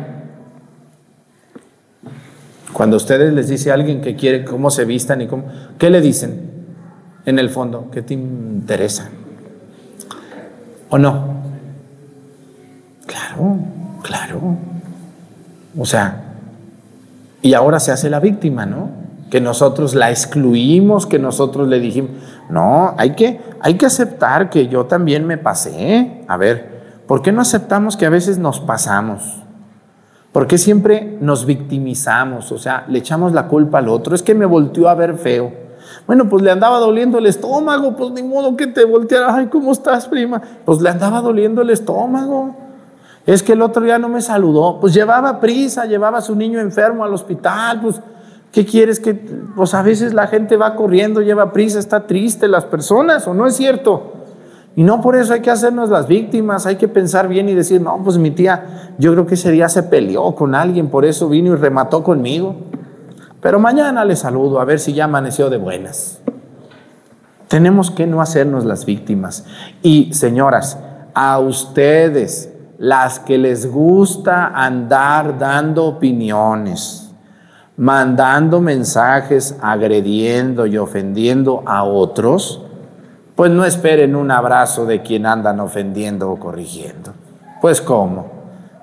cuando 2.71 2.95
ustedes 2.95 3.33
les 3.33 3.49
dice 3.49 3.69
a 3.69 3.73
alguien 3.73 3.99
que 3.99 4.15
quiere 4.15 4.45
cómo 4.45 4.71
se 4.71 4.85
vistan 4.85 5.19
y 5.19 5.27
cómo, 5.27 5.43
¿qué 5.77 5.89
le 5.89 5.99
dicen? 5.99 6.49
En 7.25 7.39
el 7.39 7.49
fondo, 7.49 7.89
¿qué 7.91 8.01
te 8.01 8.13
interesa? 8.13 9.09
¿O 10.89 10.97
no? 10.97 11.41
Claro, 13.05 13.57
claro. 14.01 14.41
O 15.77 15.85
sea, 15.85 16.23
y 17.41 17.53
ahora 17.53 17.81
se 17.81 17.91
hace 17.91 18.09
la 18.09 18.21
víctima, 18.21 18.65
¿no? 18.65 18.91
Que 19.29 19.41
nosotros 19.41 19.93
la 19.93 20.09
excluimos, 20.09 21.05
que 21.05 21.19
nosotros 21.19 21.67
le 21.67 21.81
dijimos, 21.81 22.11
no, 22.51 22.95
hay 22.97 23.11
que, 23.15 23.39
hay 23.61 23.75
que 23.75 23.85
aceptar 23.85 24.49
que 24.49 24.67
yo 24.67 24.85
también 24.85 25.25
me 25.25 25.37
pasé. 25.37 26.23
A 26.27 26.37
ver, 26.37 27.03
¿por 27.07 27.21
qué 27.21 27.31
no 27.31 27.41
aceptamos 27.41 27.95
que 27.95 28.05
a 28.05 28.09
veces 28.09 28.37
nos 28.37 28.59
pasamos? 28.59 29.41
¿Por 30.31 30.47
qué 30.47 30.57
siempre 30.57 31.17
nos 31.21 31.45
victimizamos? 31.45 32.51
O 32.51 32.57
sea, 32.57 32.85
le 32.87 32.99
echamos 32.99 33.33
la 33.33 33.47
culpa 33.47 33.79
al 33.79 33.89
otro. 33.89 34.15
Es 34.15 34.23
que 34.23 34.35
me 34.35 34.45
volteó 34.45 34.89
a 34.89 34.95
ver 34.95 35.17
feo. 35.17 35.51
Bueno, 36.07 36.29
pues 36.29 36.43
le 36.43 36.51
andaba 36.51 36.79
doliendo 36.79 37.17
el 37.17 37.25
estómago, 37.25 37.95
pues 37.95 38.11
ni 38.11 38.23
modo 38.23 38.55
que 38.55 38.67
te 38.67 38.85
volteara. 38.85 39.35
Ay, 39.35 39.47
¿cómo 39.47 39.71
estás, 39.71 40.07
prima? 40.07 40.41
Pues 40.65 40.81
le 40.81 40.89
andaba 40.89 41.21
doliendo 41.21 41.61
el 41.61 41.69
estómago. 41.69 42.55
Es 43.25 43.43
que 43.43 43.53
el 43.53 43.61
otro 43.61 43.83
día 43.83 43.99
no 43.99 44.09
me 44.09 44.21
saludó. 44.21 44.79
Pues 44.79 44.93
llevaba 44.93 45.39
prisa, 45.39 45.85
llevaba 45.85 46.19
a 46.19 46.21
su 46.21 46.35
niño 46.35 46.59
enfermo 46.59 47.03
al 47.03 47.13
hospital. 47.13 47.81
Pues, 47.81 48.01
¿qué 48.51 48.65
quieres 48.65 48.99
que.? 48.99 49.13
Pues 49.13 49.73
a 49.73 49.81
veces 49.81 50.13
la 50.13 50.27
gente 50.27 50.57
va 50.57 50.75
corriendo, 50.75 51.21
lleva 51.21 51.51
prisa, 51.51 51.79
está 51.79 52.07
triste 52.07 52.47
las 52.47 52.65
personas, 52.65 53.27
¿o 53.27 53.33
no 53.33 53.47
es 53.47 53.55
cierto? 53.55 54.13
Y 54.75 54.83
no 54.83 55.01
por 55.01 55.15
eso 55.15 55.33
hay 55.33 55.41
que 55.41 55.51
hacernos 55.51 55.89
las 55.89 56.07
víctimas, 56.07 56.65
hay 56.65 56.77
que 56.77 56.87
pensar 56.87 57.27
bien 57.27 57.49
y 57.49 57.55
decir, 57.55 57.81
no, 57.81 58.01
pues 58.03 58.17
mi 58.17 58.31
tía, 58.31 58.93
yo 58.97 59.11
creo 59.11 59.27
que 59.27 59.33
ese 59.33 59.51
día 59.51 59.67
se 59.67 59.83
peleó 59.83 60.33
con 60.33 60.55
alguien, 60.55 60.89
por 60.89 61.03
eso 61.03 61.27
vino 61.27 61.51
y 61.51 61.55
remató 61.55 62.03
conmigo. 62.03 62.55
Pero 63.41 63.59
mañana 63.59 64.05
le 64.05 64.15
saludo 64.15 64.61
a 64.61 64.65
ver 64.65 64.79
si 64.79 64.93
ya 64.93 65.05
amaneció 65.05 65.49
de 65.49 65.57
buenas. 65.57 66.19
Tenemos 67.49 67.91
que 67.91 68.07
no 68.07 68.21
hacernos 68.21 68.63
las 68.63 68.85
víctimas. 68.85 69.43
Y 69.81 70.13
señoras, 70.13 70.77
a 71.13 71.39
ustedes, 71.39 72.53
las 72.77 73.19
que 73.19 73.37
les 73.37 73.69
gusta 73.69 74.47
andar 74.47 75.37
dando 75.37 75.85
opiniones, 75.85 77.00
mandando 77.77 78.61
mensajes, 78.61 79.55
agrediendo 79.61 80.65
y 80.65 80.77
ofendiendo 80.77 81.63
a 81.65 81.83
otros, 81.83 82.61
pues 83.35 83.51
no 83.51 83.65
esperen 83.65 84.15
un 84.15 84.29
abrazo 84.31 84.85
de 84.85 85.01
quien 85.01 85.25
andan 85.25 85.59
ofendiendo 85.59 86.29
o 86.29 86.37
corrigiendo. 86.37 87.13
Pues 87.61 87.81
cómo, 87.81 88.27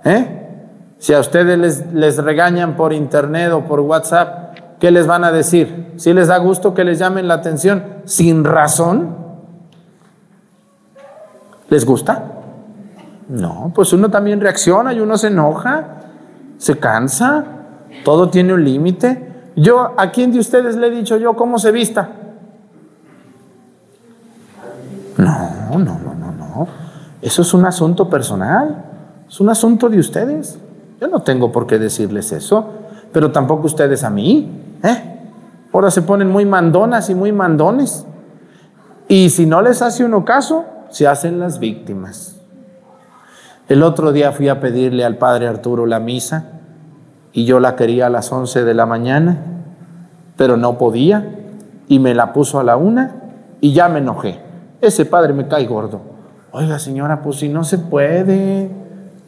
¿eh? 0.05 0.35
Si 0.98 1.14
a 1.14 1.20
ustedes 1.20 1.59
les, 1.59 1.92
les 1.92 2.16
regañan 2.16 2.77
por 2.77 2.92
internet 2.92 3.53
o 3.53 3.61
por 3.61 3.81
WhatsApp, 3.81 4.59
¿qué 4.81 4.90
les 4.90 5.07
van 5.07 5.22
a 5.22 5.31
decir? 5.31 5.92
Si 5.96 6.12
les 6.12 6.27
da 6.27 6.38
gusto 6.38 6.74
que 6.74 6.83
les 6.83 6.98
llamen 6.98 7.29
la 7.29 7.35
atención 7.35 7.85
sin 8.05 8.42
razón, 8.42 9.16
¿les 11.68 11.85
gusta? 11.85 12.24
No, 13.29 13.70
pues 13.74 13.92
uno 13.92 14.11
también 14.11 14.40
reacciona 14.40 14.92
y 14.92 15.01
uno 15.01 15.16
se 15.18 15.29
enoja, 15.29 15.85
se 16.57 16.79
cansa, 16.79 17.44
todo 18.05 18.29
tiene 18.29 18.55
un 18.55 18.64
límite. 18.64 19.29
Yo, 19.57 19.94
¿a 19.96 20.11
quién 20.11 20.33
de 20.33 20.38
ustedes 20.38 20.77
le 20.77 20.87
he 20.87 20.90
dicho 20.90 21.16
yo 21.16 21.35
cómo 21.35 21.59
se 21.59 21.72
vista? 21.72 22.09
No, 25.16 25.79
no, 25.79 25.98
no, 25.98 26.14
no, 26.14 26.33
no. 26.33 26.68
Eso 27.20 27.42
es 27.42 27.53
un 27.53 27.66
asunto 27.66 28.09
personal, 28.09 28.85
es 29.29 29.40
un 29.40 29.48
asunto 29.48 29.88
de 29.88 29.98
ustedes. 29.98 30.59
Yo 31.01 31.09
no 31.09 31.22
tengo 31.22 31.51
por 31.51 31.66
qué 31.66 31.79
decirles 31.79 32.33
eso, 32.33 32.66
pero 33.12 33.33
tampoco 33.33 33.66
ustedes 33.66 34.05
a 34.05 34.11
mí. 34.11 34.51
¿eh? 34.83 35.18
Ahora 35.72 35.90
se 35.90 36.03
ponen 36.03 36.31
muy 36.31 36.44
mandonas 36.44 37.11
y 37.11 37.14
muy 37.14 37.33
mandones. 37.33 38.05
Y 39.09 39.31
si 39.31 39.46
no 39.46 39.61
les 39.62 39.83
hace 39.83 40.05
uno 40.05 40.24
caso, 40.24 40.64
se 40.90 41.07
hacen 41.07 41.38
las 41.40 41.59
víctimas. 41.59 42.37
El 43.68 43.83
otro 43.83 44.12
día 44.12 44.33
fui 44.33 44.48
a 44.48 44.61
pedirle 44.61 45.05
al 45.05 45.18
padre 45.18 45.48
Arturo 45.48 45.85
la 45.85 45.98
misa 46.01 46.58
y 47.32 47.44
yo 47.44 47.60
la 47.60 47.76
quería 47.76 48.06
a 48.06 48.10
las 48.10 48.32
11 48.32 48.64
de 48.64 48.74
la 48.74 48.86
mañana, 48.86 49.38
pero 50.36 50.56
no 50.56 50.78
podía 50.78 51.26
y 51.88 51.98
me 51.98 52.14
la 52.14 52.32
puso 52.32 52.60
a 52.60 52.64
la 52.64 52.76
una 52.76 53.16
y 53.60 53.72
ya 53.72 53.88
me 53.88 53.98
enojé. 53.98 54.40
Ese 54.80 55.04
padre 55.04 55.32
me 55.32 55.48
cae 55.48 55.66
gordo. 55.66 56.00
Oiga 56.52 56.78
señora, 56.78 57.22
pues 57.22 57.38
si 57.38 57.48
no 57.48 57.64
se 57.64 57.78
puede, 57.78 58.70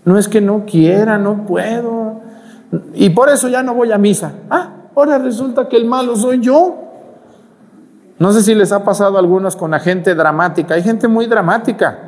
no 0.04 0.18
es 0.18 0.28
que 0.28 0.40
no 0.40 0.64
quiera, 0.64 1.18
no 1.18 1.44
puedo. 1.46 2.20
Y 2.94 3.10
por 3.10 3.28
eso 3.28 3.48
ya 3.48 3.62
no 3.62 3.74
voy 3.74 3.92
a 3.92 3.98
misa. 3.98 4.32
Ah, 4.48 4.70
ahora 4.94 5.18
resulta 5.18 5.68
que 5.68 5.76
el 5.76 5.86
malo 5.86 6.16
soy 6.16 6.40
yo. 6.40 6.76
No 8.18 8.32
sé 8.32 8.42
si 8.42 8.54
les 8.54 8.70
ha 8.72 8.84
pasado 8.84 9.16
a 9.16 9.20
algunos 9.20 9.56
con 9.56 9.70
la 9.70 9.80
gente 9.80 10.14
dramática. 10.14 10.74
Hay 10.74 10.82
gente 10.82 11.08
muy 11.08 11.26
dramática, 11.26 11.98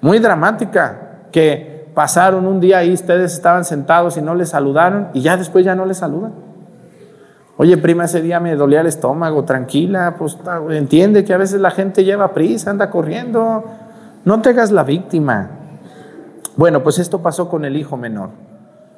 muy 0.00 0.18
dramática 0.18 1.28
que 1.30 1.75
pasaron 1.96 2.46
un 2.46 2.60
día 2.60 2.76
ahí, 2.76 2.92
ustedes 2.92 3.32
estaban 3.32 3.64
sentados 3.64 4.18
y 4.18 4.20
no 4.20 4.34
les 4.34 4.50
saludaron 4.50 5.08
y 5.14 5.22
ya 5.22 5.38
después 5.38 5.64
ya 5.64 5.74
no 5.74 5.86
les 5.86 5.96
saludan. 5.96 6.34
Oye, 7.56 7.78
prima, 7.78 8.04
ese 8.04 8.20
día 8.20 8.38
me 8.38 8.54
dolía 8.54 8.82
el 8.82 8.86
estómago, 8.86 9.44
tranquila, 9.44 10.16
pues 10.18 10.36
entiende 10.68 11.24
que 11.24 11.32
a 11.32 11.38
veces 11.38 11.58
la 11.58 11.70
gente 11.70 12.04
lleva 12.04 12.34
prisa, 12.34 12.68
anda 12.68 12.90
corriendo, 12.90 13.64
no 14.26 14.42
te 14.42 14.50
hagas 14.50 14.72
la 14.72 14.84
víctima. 14.84 15.48
Bueno, 16.58 16.82
pues 16.82 16.98
esto 16.98 17.22
pasó 17.22 17.48
con 17.48 17.64
el 17.64 17.78
hijo 17.78 17.96
menor. 17.96 18.28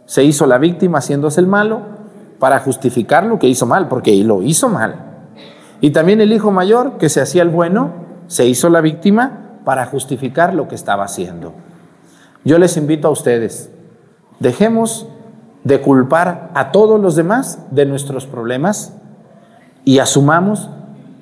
Se 0.05 0.25
hizo 0.25 0.49
la 0.49 0.59
víctima 0.59 0.99
haciéndose 0.99 1.41
el 1.41 1.47
malo 1.47 1.83
para 2.41 2.59
justificar 2.59 3.23
lo 3.23 3.39
que 3.39 3.47
hizo 3.47 3.65
mal, 3.65 3.87
porque 3.87 4.13
lo 4.25 4.43
hizo 4.43 4.69
mal. 4.69 4.97
Y 5.81 5.93
también 5.93 6.21
el 6.21 6.33
hijo 6.33 6.51
mayor, 6.51 6.99
que 6.99 7.09
se 7.09 7.21
hacía 7.21 7.43
el 7.43 7.51
bueno, 7.51 7.93
se 8.27 8.47
hizo 8.47 8.69
la 8.71 8.81
víctima 8.81 9.61
para 9.65 9.87
justificar 9.87 10.53
lo 10.53 10.67
que 10.67 10.75
estaba 10.75 11.05
haciendo. 11.05 11.55
Yo 12.45 12.59
les 12.59 12.77
invito 12.77 13.09
a 13.09 13.11
ustedes, 13.11 13.71
dejemos 14.39 15.07
de 15.65 15.81
culpar 15.81 16.51
a 16.55 16.73
todos 16.73 17.01
los 17.01 17.17
demás 17.17 17.59
de 17.71 17.85
nuestros 17.85 18.27
problemas 18.27 18.93
y 19.85 19.99
asumamos 19.99 20.71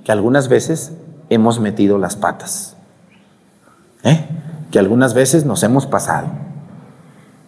que 0.04 0.12
algunas 0.12 0.48
veces 0.48 0.92
hemos 1.30 1.58
metido 1.58 1.98
las 1.98 2.16
patas, 2.16 2.76
¿eh? 4.04 4.24
que 4.70 4.78
algunas 4.78 5.14
veces 5.14 5.44
nos 5.44 5.62
hemos 5.62 5.86
pasado 5.86 6.28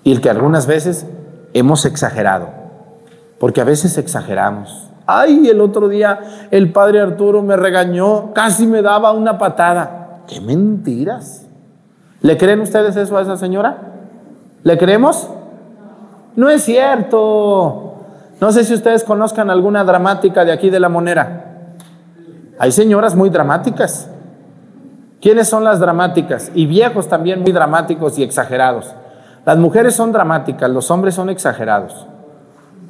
y 0.03 0.17
que 0.19 0.31
algunas 0.31 0.67
veces 0.67 1.07
hemos 1.55 1.85
exagerado, 1.85 2.49
porque 3.39 3.61
a 3.61 3.65
veces 3.65 3.99
exageramos. 3.99 4.89
Ay, 5.07 5.49
el 5.49 5.61
otro 5.61 5.89
día 5.89 6.49
el 6.51 6.73
padre 6.73 7.01
Arturo 7.01 7.43
me 7.43 7.57
regañó, 7.57 8.33
casi 8.35 8.67
me 8.67 8.83
daba 8.83 9.13
una 9.13 9.39
patada. 9.39 10.23
¡Qué 10.27 10.41
mentiras! 10.41 11.48
¿Le 12.21 12.37
creen 12.37 12.61
ustedes 12.61 12.97
eso 12.97 13.17
a 13.17 13.23
esa 13.23 13.37
señora? 13.37 13.77
¿Le 14.65 14.77
creemos? 14.77 15.29
No 16.37 16.51
es 16.51 16.65
cierto. 16.65 17.95
No 18.41 18.53
sé 18.53 18.65
si 18.65 18.75
ustedes 18.75 19.05
conozcan 19.05 19.51
alguna 19.51 19.85
dramática 19.85 20.45
de 20.45 20.53
aquí 20.53 20.71
de 20.71 20.81
la 20.81 20.89
monera. 20.89 21.45
Hay 22.59 22.73
señoras 22.73 23.15
muy 23.15 23.31
dramáticas. 23.31 24.09
¿Quiénes 25.21 25.49
son 25.49 25.65
las 25.65 25.81
dramáticas? 25.81 26.51
Y 26.55 26.67
viejos 26.67 27.09
también 27.09 27.43
muy 27.43 27.53
dramáticos 27.53 28.19
y 28.19 28.23
exagerados. 28.23 28.95
Las 29.45 29.59
mujeres 29.59 29.95
son 29.95 30.13
dramáticas, 30.13 30.71
los 30.71 30.91
hombres 30.91 31.15
son 31.15 31.31
exagerados. 31.31 32.07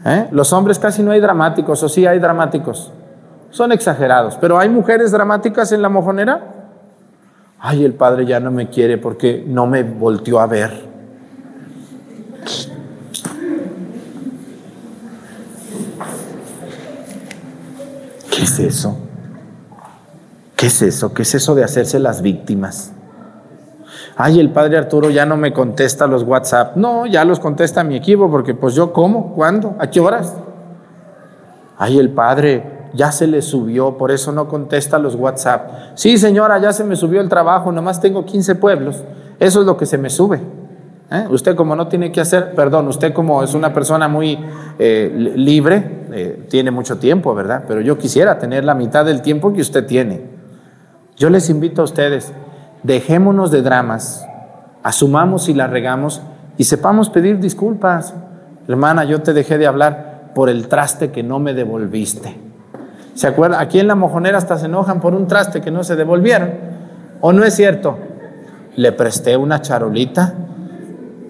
¿Eh? 0.05 0.29
Los 0.31 0.53
hombres 0.53 0.79
casi 0.79 1.03
no 1.03 1.11
hay 1.11 1.21
dramáticos, 1.21 1.83
o 1.83 1.89
sí 1.89 2.07
hay 2.07 2.19
dramáticos. 2.19 2.93
Son 3.51 3.73
exagerados. 3.73 4.37
Pero 4.41 4.59
hay 4.59 4.69
mujeres 4.69 5.13
dramáticas 5.13 5.73
en 5.73 5.83
la 5.83 5.89
mojonera 5.89 6.58
ay, 7.61 7.85
el 7.85 7.95
padre 7.95 8.27
ya 8.27 8.41
no 8.41 8.51
me 8.51 8.69
quiere 8.69 8.99
porque 8.99 9.45
no 9.47 9.67
me 9.67 9.83
volteó 9.83 10.41
a 10.41 10.47
ver. 10.47 10.89
¿Qué 18.31 18.43
es 18.43 18.59
eso? 18.59 18.97
¿Qué 20.57 20.67
es 20.67 20.83
eso? 20.83 21.13
¿Qué 21.15 21.23
es 21.23 21.35
eso 21.35 21.55
de 21.55 21.65
hacerse 21.65 21.99
las 21.99 22.23
víctimas? 22.23 22.93
Ay, 24.17 24.41
el 24.41 24.51
padre 24.51 24.77
Arturo 24.77 25.11
ya 25.11 25.25
no 25.25 25.37
me 25.37 25.53
contesta 25.53 26.09
los 26.09 26.25
WhatsApp. 26.25 26.77
No, 26.77 27.07
ya 27.07 27.25
los 27.25 27.39
contesta 27.39 27.85
mi 27.85 27.97
equipo 27.97 28.29
porque 28.31 28.55
pues 28.55 28.75
yo 28.75 28.93
cómo, 28.93 29.35
¿cuándo? 29.35 29.77
¿A 29.79 29.89
qué 29.89 30.01
horas? 30.01 30.35
Ay, 31.79 31.99
el 32.01 32.11
padre 32.11 32.78
ya 32.93 33.13
se 33.13 33.27
le 33.27 33.43
subió, 33.43 33.97
por 33.97 34.11
eso 34.11 34.33
no 34.33 34.49
contesta 34.49 34.99
los 34.99 35.15
WhatsApp. 35.15 35.71
Sí, 35.95 36.19
señora, 36.19 36.59
ya 36.59 36.73
se 36.73 36.85
me 36.85 36.97
subió 36.97 37.21
el 37.21 37.29
trabajo, 37.29 37.73
nomás 37.73 38.01
tengo 38.01 38.25
15 38.25 38.55
pueblos. 38.57 39.03
Eso 39.39 39.61
es 39.61 39.67
lo 39.67 39.77
que 39.77 39.87
se 39.87 39.99
me 39.99 40.11
sube. 40.11 40.41
¿Eh? 41.11 41.27
Usted 41.31 41.57
como 41.57 41.75
no 41.75 41.89
tiene 41.89 42.13
que 42.13 42.21
hacer, 42.21 42.55
perdón, 42.55 42.87
usted 42.89 43.15
como 43.15 43.43
es 43.43 43.55
una 43.55 43.73
persona 43.73 44.09
muy 44.09 44.39
eh, 44.79 45.33
libre, 45.37 46.07
eh, 46.13 46.47
tiene 46.51 46.71
mucho 46.71 46.99
tiempo, 46.99 47.35
¿verdad? 47.35 47.65
Pero 47.67 47.81
yo 47.81 47.97
quisiera 47.97 48.39
tener 48.39 48.65
la 48.65 48.75
mitad 48.75 49.07
del 49.07 49.23
tiempo 49.23 49.53
que 49.53 49.63
usted 49.63 49.87
tiene. 49.87 50.23
Yo 51.17 51.31
les 51.31 51.49
invito 51.49 51.81
a 51.81 51.85
ustedes, 51.85 52.33
dejémonos 52.83 53.51
de 53.51 53.63
dramas, 53.63 54.27
asumamos 54.83 55.45
si 55.45 55.55
la 55.55 55.67
regamos 55.67 56.21
y 56.59 56.65
sepamos 56.65 57.09
pedir 57.09 57.39
disculpas. 57.39 58.15
Hermana, 58.69 59.05
yo 59.05 59.23
te 59.23 59.33
dejé 59.33 59.57
de 59.57 59.67
hablar 59.67 60.33
por 60.35 60.51
el 60.51 60.69
traste 60.69 61.11
que 61.11 61.23
no 61.23 61.39
me 61.39 61.55
devolviste. 61.55 62.48
¿Se 63.19 63.27
acuerdan? 63.27 63.61
Aquí 63.61 63.81
en 63.81 63.89
la 63.89 63.97
mojonera 63.97 64.39
hasta 64.39 64.59
se 64.59 64.67
enojan 64.67 65.01
por 65.01 65.13
un 65.13 65.27
traste 65.27 65.61
que 65.61 65.73
no 65.73 65.83
se 65.83 65.97
devolvieron. 65.97 66.53
¿O 67.21 67.33
no 67.33 67.43
es 67.43 67.53
cierto? 67.53 67.99
Le 68.77 68.93
presté 68.93 69.37
una 69.37 69.61
charolita 69.61 70.35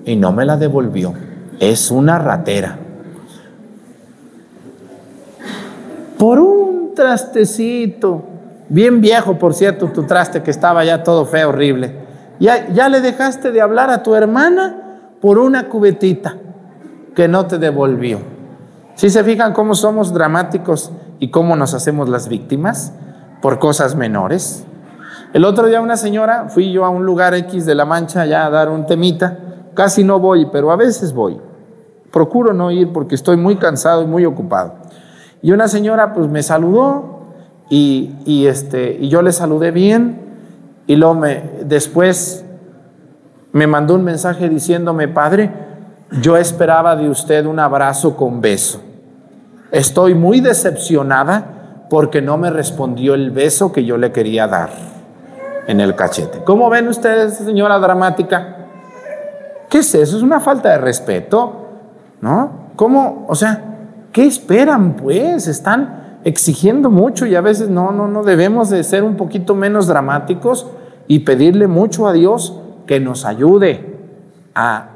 y 0.04 0.14
no 0.14 0.30
me 0.30 0.44
la 0.44 0.58
devolvió. 0.58 1.14
Es 1.58 1.90
una 1.90 2.18
ratera. 2.18 2.76
Por 6.18 6.40
un 6.40 6.92
trastecito, 6.94 8.22
bien 8.68 9.00
viejo, 9.00 9.38
por 9.38 9.54
cierto, 9.54 9.86
tu 9.86 10.02
traste 10.02 10.42
que 10.42 10.50
estaba 10.50 10.84
ya 10.84 11.02
todo 11.02 11.24
feo, 11.24 11.48
horrible. 11.48 11.94
Ya, 12.38 12.68
ya 12.68 12.90
le 12.90 13.00
dejaste 13.00 13.50
de 13.50 13.62
hablar 13.62 13.88
a 13.88 14.02
tu 14.02 14.14
hermana 14.14 14.98
por 15.22 15.38
una 15.38 15.70
cubetita 15.70 16.36
que 17.16 17.28
no 17.28 17.46
te 17.46 17.56
devolvió. 17.56 18.20
Si 18.94 19.08
se 19.08 19.24
fijan 19.24 19.54
cómo 19.54 19.74
somos 19.74 20.12
dramáticos 20.12 20.92
y 21.18 21.30
cómo 21.30 21.56
nos 21.56 21.74
hacemos 21.74 22.08
las 22.08 22.28
víctimas 22.28 22.92
por 23.40 23.58
cosas 23.58 23.94
menores. 23.94 24.64
El 25.32 25.44
otro 25.44 25.66
día 25.66 25.80
una 25.80 25.96
señora, 25.96 26.48
fui 26.48 26.72
yo 26.72 26.84
a 26.84 26.88
un 26.88 27.04
lugar 27.04 27.34
X 27.34 27.66
de 27.66 27.74
La 27.74 27.84
Mancha 27.84 28.24
ya 28.26 28.46
a 28.46 28.50
dar 28.50 28.68
un 28.68 28.86
temita, 28.86 29.38
casi 29.74 30.04
no 30.04 30.18
voy, 30.18 30.46
pero 30.50 30.70
a 30.70 30.76
veces 30.76 31.12
voy. 31.12 31.38
Procuro 32.10 32.52
no 32.52 32.70
ir 32.70 32.92
porque 32.92 33.14
estoy 33.14 33.36
muy 33.36 33.56
cansado 33.56 34.02
y 34.02 34.06
muy 34.06 34.24
ocupado. 34.24 34.74
Y 35.42 35.52
una 35.52 35.68
señora 35.68 36.14
pues 36.14 36.28
me 36.28 36.42
saludó 36.42 37.20
y, 37.68 38.14
y, 38.24 38.46
este, 38.46 38.96
y 38.98 39.08
yo 39.08 39.20
le 39.20 39.30
saludé 39.30 39.70
bien 39.70 40.20
Y 40.86 40.96
luego 40.96 41.14
me, 41.14 41.42
después 41.64 42.44
me 43.52 43.66
mandó 43.66 43.94
un 43.94 44.04
mensaje 44.04 44.48
diciéndome, 44.48 45.06
Padre, 45.08 45.52
yo 46.22 46.36
esperaba 46.38 46.96
de 46.96 47.10
usted 47.10 47.44
un 47.44 47.58
abrazo 47.58 48.16
con 48.16 48.40
beso. 48.40 48.80
Estoy 49.70 50.14
muy 50.14 50.40
decepcionada 50.40 51.86
porque 51.90 52.22
no 52.22 52.38
me 52.38 52.50
respondió 52.50 53.14
el 53.14 53.30
beso 53.30 53.72
que 53.72 53.84
yo 53.84 53.98
le 53.98 54.12
quería 54.12 54.46
dar 54.46 54.70
en 55.66 55.80
el 55.80 55.94
cachete. 55.94 56.42
¿Cómo 56.44 56.70
ven 56.70 56.88
ustedes, 56.88 57.36
señora 57.36 57.78
dramática? 57.78 58.56
¿Qué 59.68 59.78
es 59.78 59.94
eso? 59.94 60.16
Es 60.16 60.22
una 60.22 60.40
falta 60.40 60.70
de 60.70 60.78
respeto, 60.78 61.66
¿no? 62.22 62.68
¿Cómo? 62.76 63.26
O 63.28 63.34
sea, 63.34 63.62
¿qué 64.12 64.26
esperan 64.26 64.94
pues? 64.94 65.46
Están 65.46 66.20
exigiendo 66.24 66.90
mucho 66.90 67.26
y 67.26 67.34
a 67.34 67.42
veces 67.42 67.68
no, 67.68 67.92
no, 67.92 68.08
no 68.08 68.22
debemos 68.24 68.70
de 68.70 68.82
ser 68.82 69.04
un 69.04 69.16
poquito 69.16 69.54
menos 69.54 69.86
dramáticos 69.86 70.66
y 71.06 71.20
pedirle 71.20 71.66
mucho 71.66 72.08
a 72.08 72.12
Dios 72.12 72.58
que 72.86 73.00
nos 73.00 73.26
ayude 73.26 73.96
a, 74.54 74.88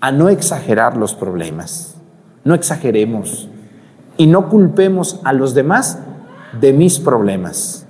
a 0.00 0.12
no 0.12 0.30
exagerar 0.30 0.96
los 0.96 1.14
problemas. 1.14 1.96
No 2.44 2.54
exageremos 2.54 3.48
y 4.22 4.28
no 4.28 4.48
culpemos 4.48 5.18
a 5.24 5.32
los 5.32 5.52
demás 5.52 5.98
de 6.60 6.72
mis 6.72 7.00
problemas. 7.00 7.84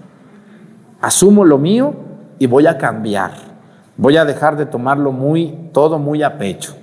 Asumo 1.03 1.45
lo 1.45 1.59
mío 1.59 1.93
y 2.39 2.47
voy 2.47 2.67
a 2.67 2.79
cambiar. 2.79 3.33
Voy 3.99 4.17
a 4.17 4.25
dejar 4.25 4.57
de 4.57 4.65
tomarlo 4.65 5.13
muy, 5.13 5.69
todo 5.75 5.99
muy 5.99 6.23
a 6.23 6.39
pecho, 6.39 6.75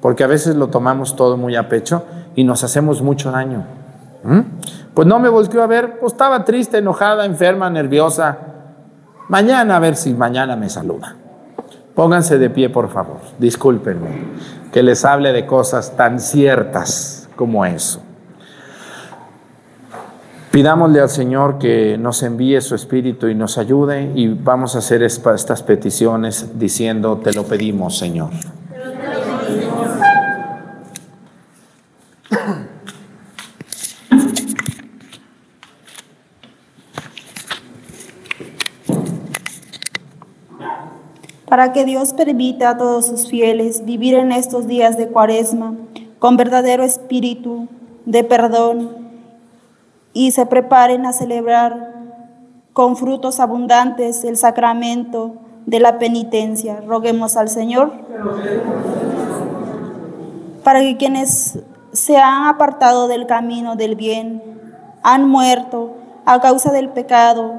porque 0.00 0.24
a 0.24 0.26
veces 0.26 0.56
lo 0.56 0.66
tomamos 0.66 1.14
todo 1.14 1.36
muy 1.36 1.54
a 1.54 1.68
pecho 1.68 2.06
y 2.34 2.42
nos 2.42 2.64
hacemos 2.64 3.00
mucho 3.00 3.30
daño. 3.30 3.66
¿Mm? 4.24 4.40
Pues 4.94 5.06
no 5.06 5.20
me 5.20 5.28
volvió 5.28 5.62
a 5.62 5.68
ver, 5.68 6.00
pues 6.00 6.14
estaba 6.14 6.44
triste, 6.44 6.78
enojada, 6.78 7.24
enferma, 7.24 7.70
nerviosa. 7.70 8.36
Mañana 9.28 9.76
a 9.76 9.78
ver 9.78 9.94
si 9.94 10.12
mañana 10.12 10.56
me 10.56 10.68
saluda. 10.68 11.14
Pónganse 11.94 12.36
de 12.36 12.50
pie, 12.50 12.68
por 12.68 12.88
favor. 12.88 13.20
Discúlpenme 13.38 14.24
que 14.72 14.82
les 14.82 15.04
hable 15.04 15.32
de 15.32 15.46
cosas 15.46 15.96
tan 15.96 16.18
ciertas 16.18 17.28
como 17.36 17.64
eso. 17.64 18.02
Pidámosle 20.50 21.00
al 21.00 21.10
Señor 21.10 21.58
que 21.58 21.98
nos 21.98 22.22
envíe 22.22 22.60
su 22.62 22.74
Espíritu 22.74 23.28
y 23.28 23.34
nos 23.34 23.58
ayude 23.58 24.12
y 24.14 24.28
vamos 24.28 24.74
a 24.74 24.78
hacer 24.78 25.02
estas 25.02 25.62
peticiones 25.62 26.58
diciendo, 26.58 27.18
te 27.22 27.34
lo 27.34 27.44
pedimos, 27.44 27.98
Señor. 27.98 28.30
Para 41.46 41.72
que 41.72 41.84
Dios 41.84 42.14
permita 42.14 42.70
a 42.70 42.78
todos 42.78 43.06
sus 43.06 43.28
fieles 43.28 43.84
vivir 43.84 44.14
en 44.14 44.32
estos 44.32 44.66
días 44.66 44.96
de 44.96 45.08
cuaresma 45.08 45.74
con 46.18 46.38
verdadero 46.38 46.84
espíritu 46.84 47.68
de 48.06 48.24
perdón 48.24 49.07
y 50.12 50.30
se 50.32 50.46
preparen 50.46 51.06
a 51.06 51.12
celebrar 51.12 51.94
con 52.72 52.96
frutos 52.96 53.40
abundantes 53.40 54.24
el 54.24 54.36
sacramento 54.36 55.34
de 55.66 55.80
la 55.80 55.98
penitencia. 55.98 56.80
Roguemos 56.86 57.36
al 57.36 57.48
Señor 57.48 57.92
para 60.62 60.80
que 60.80 60.96
quienes 60.96 61.58
se 61.92 62.18
han 62.18 62.46
apartado 62.46 63.08
del 63.08 63.26
camino 63.26 63.74
del 63.74 63.96
bien, 63.96 64.42
han 65.02 65.28
muerto 65.28 65.94
a 66.26 66.40
causa 66.40 66.72
del 66.72 66.90
pecado, 66.90 67.54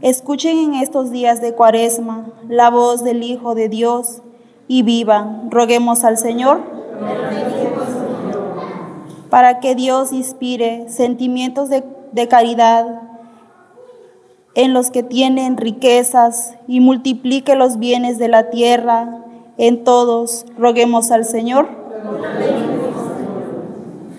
escuchen 0.00 0.58
en 0.58 0.74
estos 0.74 1.10
días 1.10 1.40
de 1.40 1.52
cuaresma 1.52 2.26
la 2.48 2.70
voz 2.70 3.04
del 3.04 3.22
Hijo 3.22 3.54
de 3.54 3.68
Dios 3.68 4.22
y 4.68 4.82
vivan. 4.82 5.50
Roguemos 5.50 6.04
al 6.04 6.16
Señor 6.16 6.60
para 9.30 9.60
que 9.60 9.74
Dios 9.74 10.12
inspire 10.12 10.88
sentimientos 10.88 11.68
de, 11.68 11.84
de, 12.12 12.28
caridad 12.28 13.02
en 14.54 14.72
los 14.72 14.90
que 14.90 15.02
tienen 15.02 15.56
riquezas 15.56 16.54
y 16.66 16.80
multiplique 16.80 17.56
los 17.56 17.78
bienes 17.78 18.18
de 18.18 18.28
la 18.28 18.50
tierra 18.50 19.24
en 19.58 19.84
todos. 19.84 20.46
Roguemos 20.58 21.10
al 21.10 21.24
Señor 21.24 21.68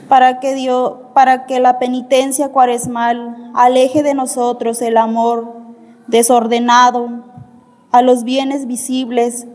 para 0.07 0.39
que 0.39 0.53
Dios, 0.53 0.93
para 1.13 1.45
que 1.45 1.59
la 1.59 1.79
penitencia 1.79 2.49
cuaresmal 2.49 3.51
aleje 3.53 4.03
de 4.03 4.13
nosotros 4.13 4.81
el 4.81 4.97
amor 4.97 5.53
desordenado 6.07 7.09
a 7.91 8.01
los 8.01 8.23
bienes 8.23 8.67
visibles 8.67 9.47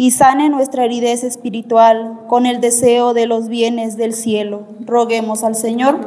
y 0.00 0.12
sane 0.12 0.48
nuestra 0.48 0.84
heridez 0.84 1.24
espiritual 1.24 2.20
con 2.28 2.46
el 2.46 2.60
deseo 2.60 3.14
de 3.14 3.26
los 3.26 3.48
bienes 3.48 3.96
del 3.96 4.14
cielo. 4.14 4.68
Roguemos 4.86 5.42
al 5.42 5.56
Señor. 5.56 5.98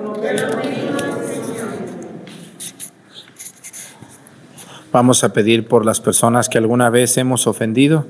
Vamos 4.94 5.26
a 5.26 5.34
pedir 5.34 5.68
por 5.68 5.86
las 5.86 6.00
personas 6.00 6.48
que 6.48 6.58
alguna 6.58 6.90
vez 6.90 7.18
hemos 7.18 7.48
ofendido 7.48 8.06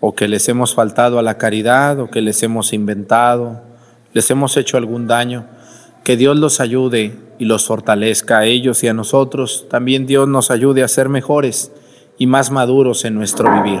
o 0.00 0.14
que 0.14 0.28
les 0.28 0.46
hemos 0.50 0.74
faltado 0.74 1.18
a 1.18 1.22
la 1.22 1.38
caridad 1.38 1.98
o 2.00 2.10
que 2.10 2.20
les 2.20 2.42
hemos 2.42 2.74
inventado, 2.74 3.62
les 4.12 4.30
hemos 4.30 4.58
hecho 4.58 4.76
algún 4.76 5.06
daño. 5.06 5.46
Que 6.04 6.18
Dios 6.18 6.36
los 6.36 6.60
ayude 6.60 7.16
y 7.38 7.46
los 7.46 7.66
fortalezca 7.66 8.40
a 8.40 8.44
ellos 8.44 8.84
y 8.84 8.88
a 8.88 8.94
nosotros. 8.94 9.66
También 9.70 10.06
Dios 10.06 10.28
nos 10.28 10.50
ayude 10.50 10.82
a 10.82 10.88
ser 10.88 11.08
mejores 11.08 11.72
y 12.18 12.26
más 12.26 12.50
maduros 12.50 13.06
en 13.06 13.14
nuestro 13.14 13.50
vivir. 13.50 13.80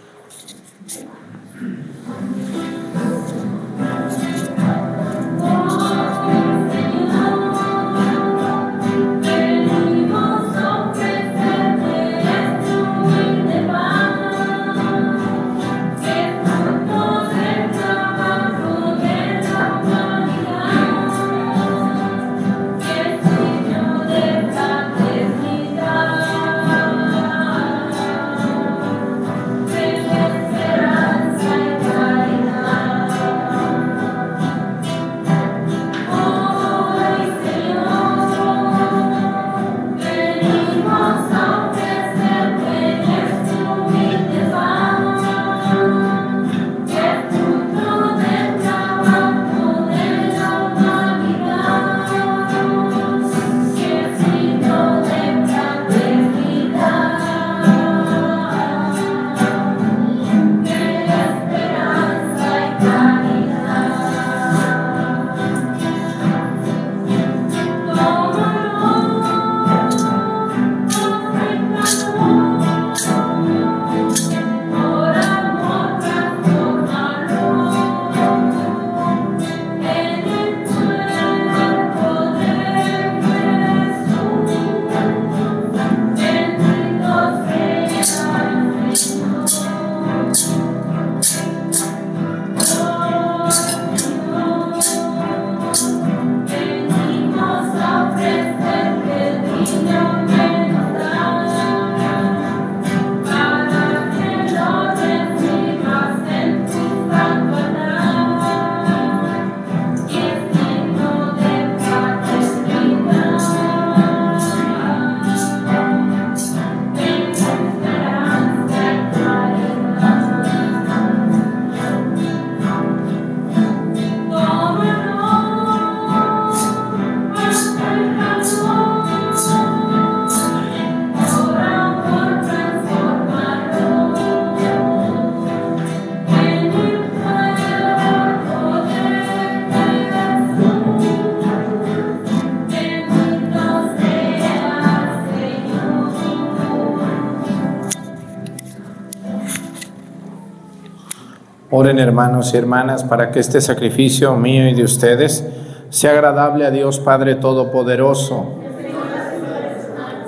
Hermanos 152.01 152.53
y 152.53 152.57
hermanas 152.57 153.03
para 153.03 153.31
que 153.31 153.39
este 153.39 153.61
sacrificio 153.61 154.35
mío 154.35 154.67
y 154.67 154.73
de 154.73 154.83
ustedes 154.83 155.45
sea 155.89 156.11
agradable 156.11 156.65
a 156.65 156.71
Dios 156.71 156.99
Padre 156.99 157.35
Todopoderoso. 157.35 158.45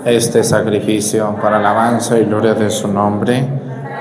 Este 0.06 0.44
sacrificio 0.44 1.36
para 1.42 1.58
alabanza 1.58 2.20
y 2.20 2.26
gloria 2.26 2.54
de 2.54 2.70
su 2.70 2.88
nombre, 2.88 3.48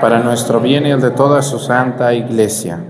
para 0.01 0.19
nuestro 0.19 0.61
bien 0.61 0.87
y 0.87 0.91
el 0.91 1.01
de 1.01 1.11
toda 1.11 1.43
su 1.43 1.59
santa 1.59 2.13
iglesia. 2.13 2.81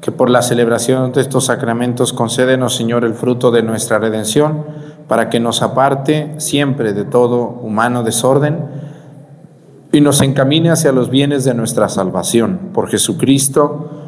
Que 0.00 0.10
por 0.10 0.30
la 0.30 0.42
celebración 0.42 1.12
de 1.12 1.20
estos 1.20 1.46
sacramentos 1.46 2.12
concédenos, 2.12 2.74
Señor, 2.74 3.04
el 3.04 3.14
fruto 3.14 3.50
de 3.50 3.62
nuestra 3.62 3.98
redención, 3.98 4.64
para 5.06 5.28
que 5.28 5.40
nos 5.40 5.62
aparte 5.62 6.34
siempre 6.38 6.92
de 6.92 7.04
todo 7.04 7.42
humano 7.62 8.02
desorden 8.02 8.64
y 9.92 10.00
nos 10.00 10.20
encamine 10.20 10.70
hacia 10.70 10.92
los 10.92 11.10
bienes 11.10 11.44
de 11.44 11.54
nuestra 11.54 11.88
salvación. 11.88 12.70
Por 12.72 12.88
Jesucristo, 12.88 14.07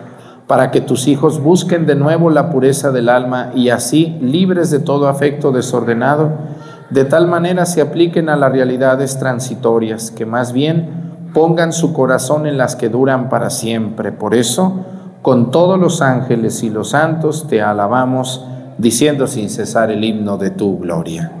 para 0.51 0.69
que 0.69 0.81
tus 0.81 1.07
hijos 1.07 1.41
busquen 1.41 1.85
de 1.85 1.95
nuevo 1.95 2.29
la 2.29 2.49
pureza 2.49 2.91
del 2.91 3.07
alma 3.07 3.51
y 3.55 3.69
así, 3.69 4.17
libres 4.19 4.69
de 4.69 4.79
todo 4.79 5.07
afecto 5.07 5.53
desordenado, 5.53 6.29
de 6.89 7.05
tal 7.05 7.29
manera 7.29 7.65
se 7.65 7.79
apliquen 7.79 8.27
a 8.27 8.35
las 8.35 8.51
realidades 8.51 9.17
transitorias, 9.17 10.11
que 10.11 10.25
más 10.25 10.51
bien 10.51 11.29
pongan 11.33 11.71
su 11.71 11.93
corazón 11.93 12.47
en 12.47 12.57
las 12.57 12.75
que 12.75 12.89
duran 12.89 13.29
para 13.29 13.49
siempre. 13.49 14.11
Por 14.11 14.35
eso, 14.35 14.81
con 15.21 15.51
todos 15.51 15.79
los 15.79 16.01
ángeles 16.01 16.63
y 16.63 16.69
los 16.69 16.89
santos 16.89 17.47
te 17.47 17.61
alabamos, 17.61 18.45
diciendo 18.77 19.27
sin 19.27 19.49
cesar 19.49 19.89
el 19.89 20.03
himno 20.03 20.37
de 20.37 20.49
tu 20.49 20.79
gloria. 20.79 21.40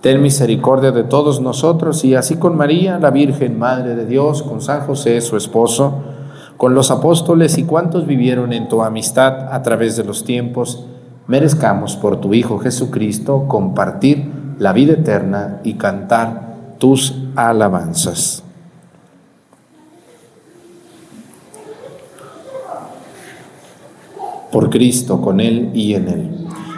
Ten 0.00 0.22
misericordia 0.22 0.92
de 0.92 1.02
todos 1.02 1.40
nosotros 1.40 2.04
y 2.04 2.14
así 2.14 2.36
con 2.36 2.56
María, 2.56 3.00
la 3.00 3.10
Virgen 3.10 3.58
Madre 3.58 3.96
de 3.96 4.06
Dios, 4.06 4.44
con 4.44 4.60
San 4.60 4.82
José, 4.86 5.20
su 5.20 5.36
esposo, 5.36 5.94
con 6.56 6.74
los 6.74 6.92
apóstoles 6.92 7.58
y 7.58 7.64
cuantos 7.64 8.06
vivieron 8.06 8.52
en 8.52 8.68
tu 8.68 8.82
amistad 8.82 9.52
a 9.52 9.60
través 9.62 9.96
de 9.96 10.04
los 10.04 10.22
tiempos, 10.22 10.86
merezcamos 11.26 11.96
por 11.96 12.20
tu 12.20 12.32
Hijo 12.32 12.58
Jesucristo 12.58 13.46
compartir 13.48 14.30
la 14.58 14.72
vida 14.72 14.94
eterna 14.94 15.60
y 15.64 15.74
cantar 15.74 16.76
tus 16.78 17.14
alabanzas. 17.34 18.44
Por 24.52 24.70
Cristo, 24.70 25.20
con 25.20 25.40
Él 25.40 25.70
y 25.74 25.94
en 25.94 26.08
Él. 26.08 26.47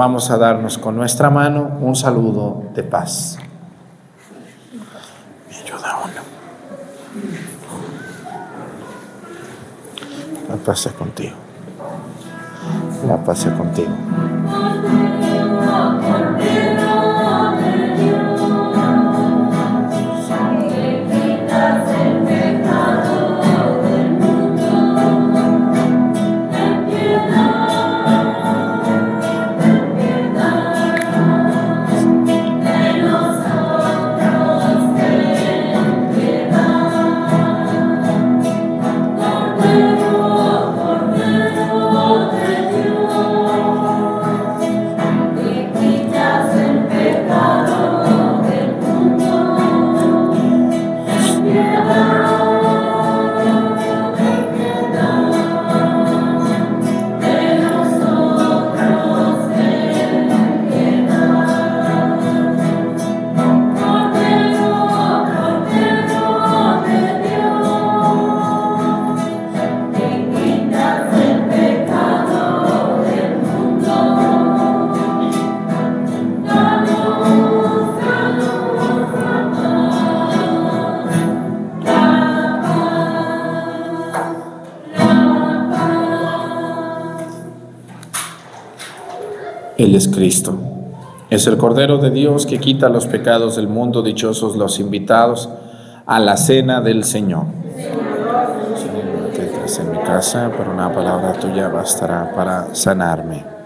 vamos 0.00 0.30
a 0.30 0.38
darnos 0.38 0.78
con 0.78 0.96
nuestra 0.96 1.28
mano 1.28 1.76
un 1.82 1.94
saludo 1.94 2.62
de 2.74 2.82
paz. 2.82 3.38
Me 5.50 5.56
ayuda 5.58 5.98
uno. 6.02 6.22
La 10.48 10.56
paz 10.56 10.80
sea 10.80 10.92
contigo. 10.92 11.34
La 13.06 13.22
paz 13.22 13.40
sea 13.40 13.54
contigo. 13.58 13.92
Es 90.00 90.08
Cristo. 90.08 90.58
Es 91.28 91.46
el 91.46 91.58
Cordero 91.58 91.98
de 91.98 92.10
Dios 92.10 92.46
que 92.46 92.58
quita 92.58 92.88
los 92.88 93.06
pecados 93.06 93.56
del 93.56 93.68
mundo, 93.68 94.02
dichosos 94.02 94.56
los 94.56 94.80
invitados 94.80 95.50
a 96.06 96.18
la 96.18 96.38
cena 96.38 96.80
del 96.80 97.04
Señor. 97.04 97.44
Señor, 97.76 99.30
que 99.34 99.44
estás 99.44 99.78
en 99.78 99.92
mi 99.92 99.98
casa, 99.98 100.50
pero 100.56 100.72
una 100.72 100.90
palabra 100.90 101.34
tuya 101.34 101.68
bastará 101.68 102.32
para 102.34 102.74
sanarme. 102.74 103.59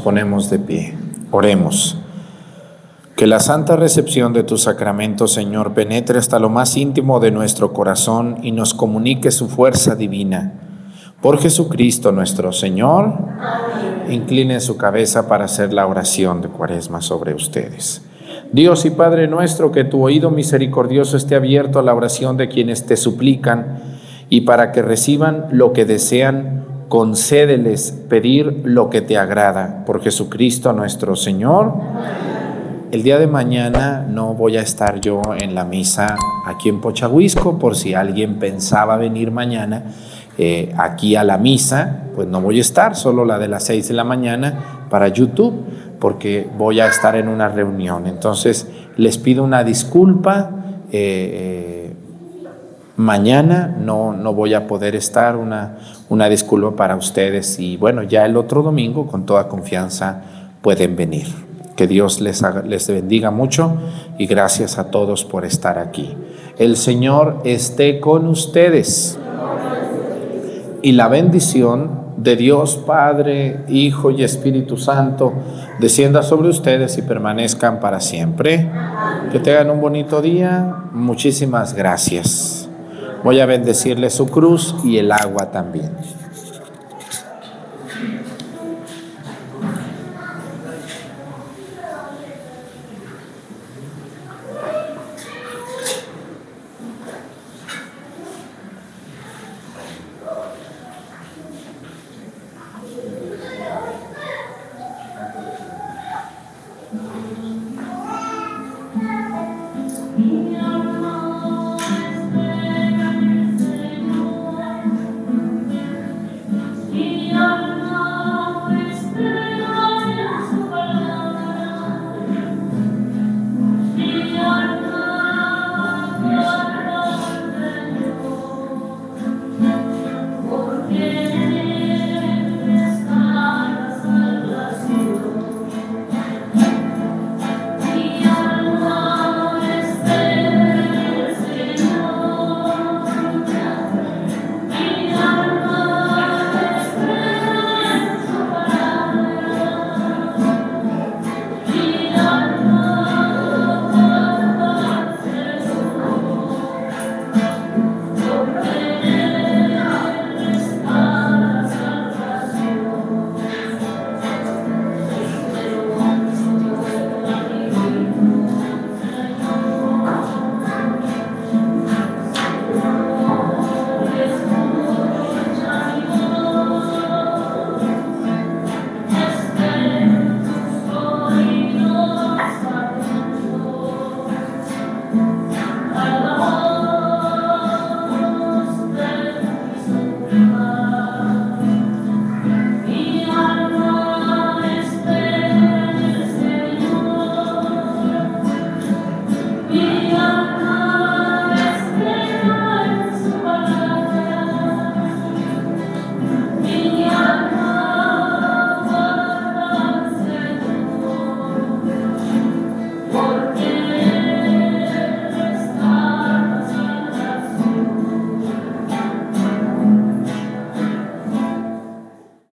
Ponemos 0.00 0.50
de 0.50 0.58
pie. 0.58 0.94
Oremos. 1.30 1.96
Que 3.16 3.26
la 3.26 3.40
santa 3.40 3.76
recepción 3.76 4.32
de 4.32 4.44
tu 4.44 4.56
sacramento, 4.56 5.28
Señor, 5.28 5.74
penetre 5.74 6.18
hasta 6.18 6.38
lo 6.38 6.48
más 6.48 6.76
íntimo 6.76 7.20
de 7.20 7.30
nuestro 7.30 7.72
corazón 7.72 8.38
y 8.42 8.52
nos 8.52 8.72
comunique 8.74 9.30
su 9.30 9.48
fuerza 9.48 9.94
divina. 9.94 10.54
Por 11.20 11.38
Jesucristo 11.38 12.12
nuestro 12.12 12.50
Señor, 12.50 13.12
incline 14.08 14.58
su 14.60 14.78
cabeza 14.78 15.28
para 15.28 15.44
hacer 15.44 15.74
la 15.74 15.86
oración 15.86 16.40
de 16.40 16.48
cuaresma 16.48 17.02
sobre 17.02 17.34
ustedes. 17.34 18.02
Dios 18.52 18.86
y 18.86 18.90
Padre 18.90 19.28
nuestro, 19.28 19.70
que 19.70 19.84
tu 19.84 20.02
oído 20.02 20.30
misericordioso 20.30 21.16
esté 21.16 21.36
abierto 21.36 21.78
a 21.78 21.82
la 21.82 21.94
oración 21.94 22.36
de 22.38 22.48
quienes 22.48 22.86
te 22.86 22.96
suplican 22.96 23.78
y 24.30 24.42
para 24.42 24.72
que 24.72 24.80
reciban 24.80 25.46
lo 25.52 25.72
que 25.72 25.84
desean, 25.84 26.64
concédeles 26.90 27.92
pedir 28.08 28.62
lo 28.64 28.90
que 28.90 29.00
te 29.00 29.16
agrada. 29.16 29.84
Por 29.86 30.02
Jesucristo 30.02 30.72
nuestro 30.72 31.14
Señor. 31.14 31.72
El 32.90 33.04
día 33.04 33.20
de 33.20 33.28
mañana 33.28 34.04
no 34.10 34.34
voy 34.34 34.56
a 34.56 34.60
estar 34.60 35.00
yo 35.00 35.22
en 35.38 35.54
la 35.54 35.64
misa 35.64 36.16
aquí 36.44 36.68
en 36.68 36.80
Pochahuisco, 36.80 37.60
por 37.60 37.76
si 37.76 37.94
alguien 37.94 38.40
pensaba 38.40 38.96
venir 38.96 39.30
mañana 39.30 39.84
eh, 40.36 40.74
aquí 40.76 41.14
a 41.14 41.22
la 41.22 41.38
misa, 41.38 42.06
pues 42.16 42.26
no 42.26 42.40
voy 42.40 42.58
a 42.58 42.60
estar, 42.60 42.96
solo 42.96 43.24
la 43.24 43.38
de 43.38 43.46
las 43.46 43.62
seis 43.62 43.86
de 43.86 43.94
la 43.94 44.02
mañana 44.02 44.86
para 44.90 45.06
YouTube, 45.06 45.62
porque 46.00 46.48
voy 46.58 46.80
a 46.80 46.88
estar 46.88 47.14
en 47.14 47.28
una 47.28 47.48
reunión. 47.48 48.08
Entonces 48.08 48.66
les 48.96 49.16
pido 49.16 49.44
una 49.44 49.62
disculpa. 49.62 50.50
Eh, 50.90 51.94
mañana 52.96 53.76
no, 53.78 54.12
no 54.12 54.34
voy 54.34 54.54
a 54.54 54.66
poder 54.66 54.96
estar, 54.96 55.36
una, 55.36 55.78
una 56.10 56.28
disculpa 56.28 56.76
para 56.76 56.96
ustedes 56.96 57.58
y 57.58 57.76
bueno, 57.78 58.02
ya 58.02 58.26
el 58.26 58.36
otro 58.36 58.62
domingo 58.62 59.06
con 59.06 59.24
toda 59.24 59.48
confianza 59.48 60.20
pueden 60.60 60.96
venir. 60.96 61.26
Que 61.76 61.86
Dios 61.86 62.20
les, 62.20 62.42
les 62.66 62.88
bendiga 62.88 63.30
mucho 63.30 63.72
y 64.18 64.26
gracias 64.26 64.78
a 64.78 64.90
todos 64.90 65.24
por 65.24 65.46
estar 65.46 65.78
aquí. 65.78 66.14
El 66.58 66.76
Señor 66.76 67.40
esté 67.44 68.00
con 68.00 68.26
ustedes. 68.26 69.18
Y 70.82 70.92
la 70.92 71.08
bendición 71.08 72.00
de 72.16 72.36
Dios 72.36 72.76
Padre, 72.76 73.60
Hijo 73.68 74.10
y 74.10 74.22
Espíritu 74.22 74.76
Santo 74.76 75.32
descienda 75.78 76.22
sobre 76.22 76.48
ustedes 76.48 76.98
y 76.98 77.02
permanezcan 77.02 77.80
para 77.80 78.00
siempre. 78.00 78.70
Que 79.32 79.38
tengan 79.38 79.70
un 79.70 79.80
bonito 79.80 80.20
día. 80.20 80.84
Muchísimas 80.92 81.72
gracias. 81.72 82.69
Voy 83.22 83.38
a 83.40 83.46
bendecirle 83.46 84.08
su 84.08 84.26
cruz 84.26 84.74
y 84.82 84.96
el 84.96 85.12
agua 85.12 85.50
también. 85.50 85.90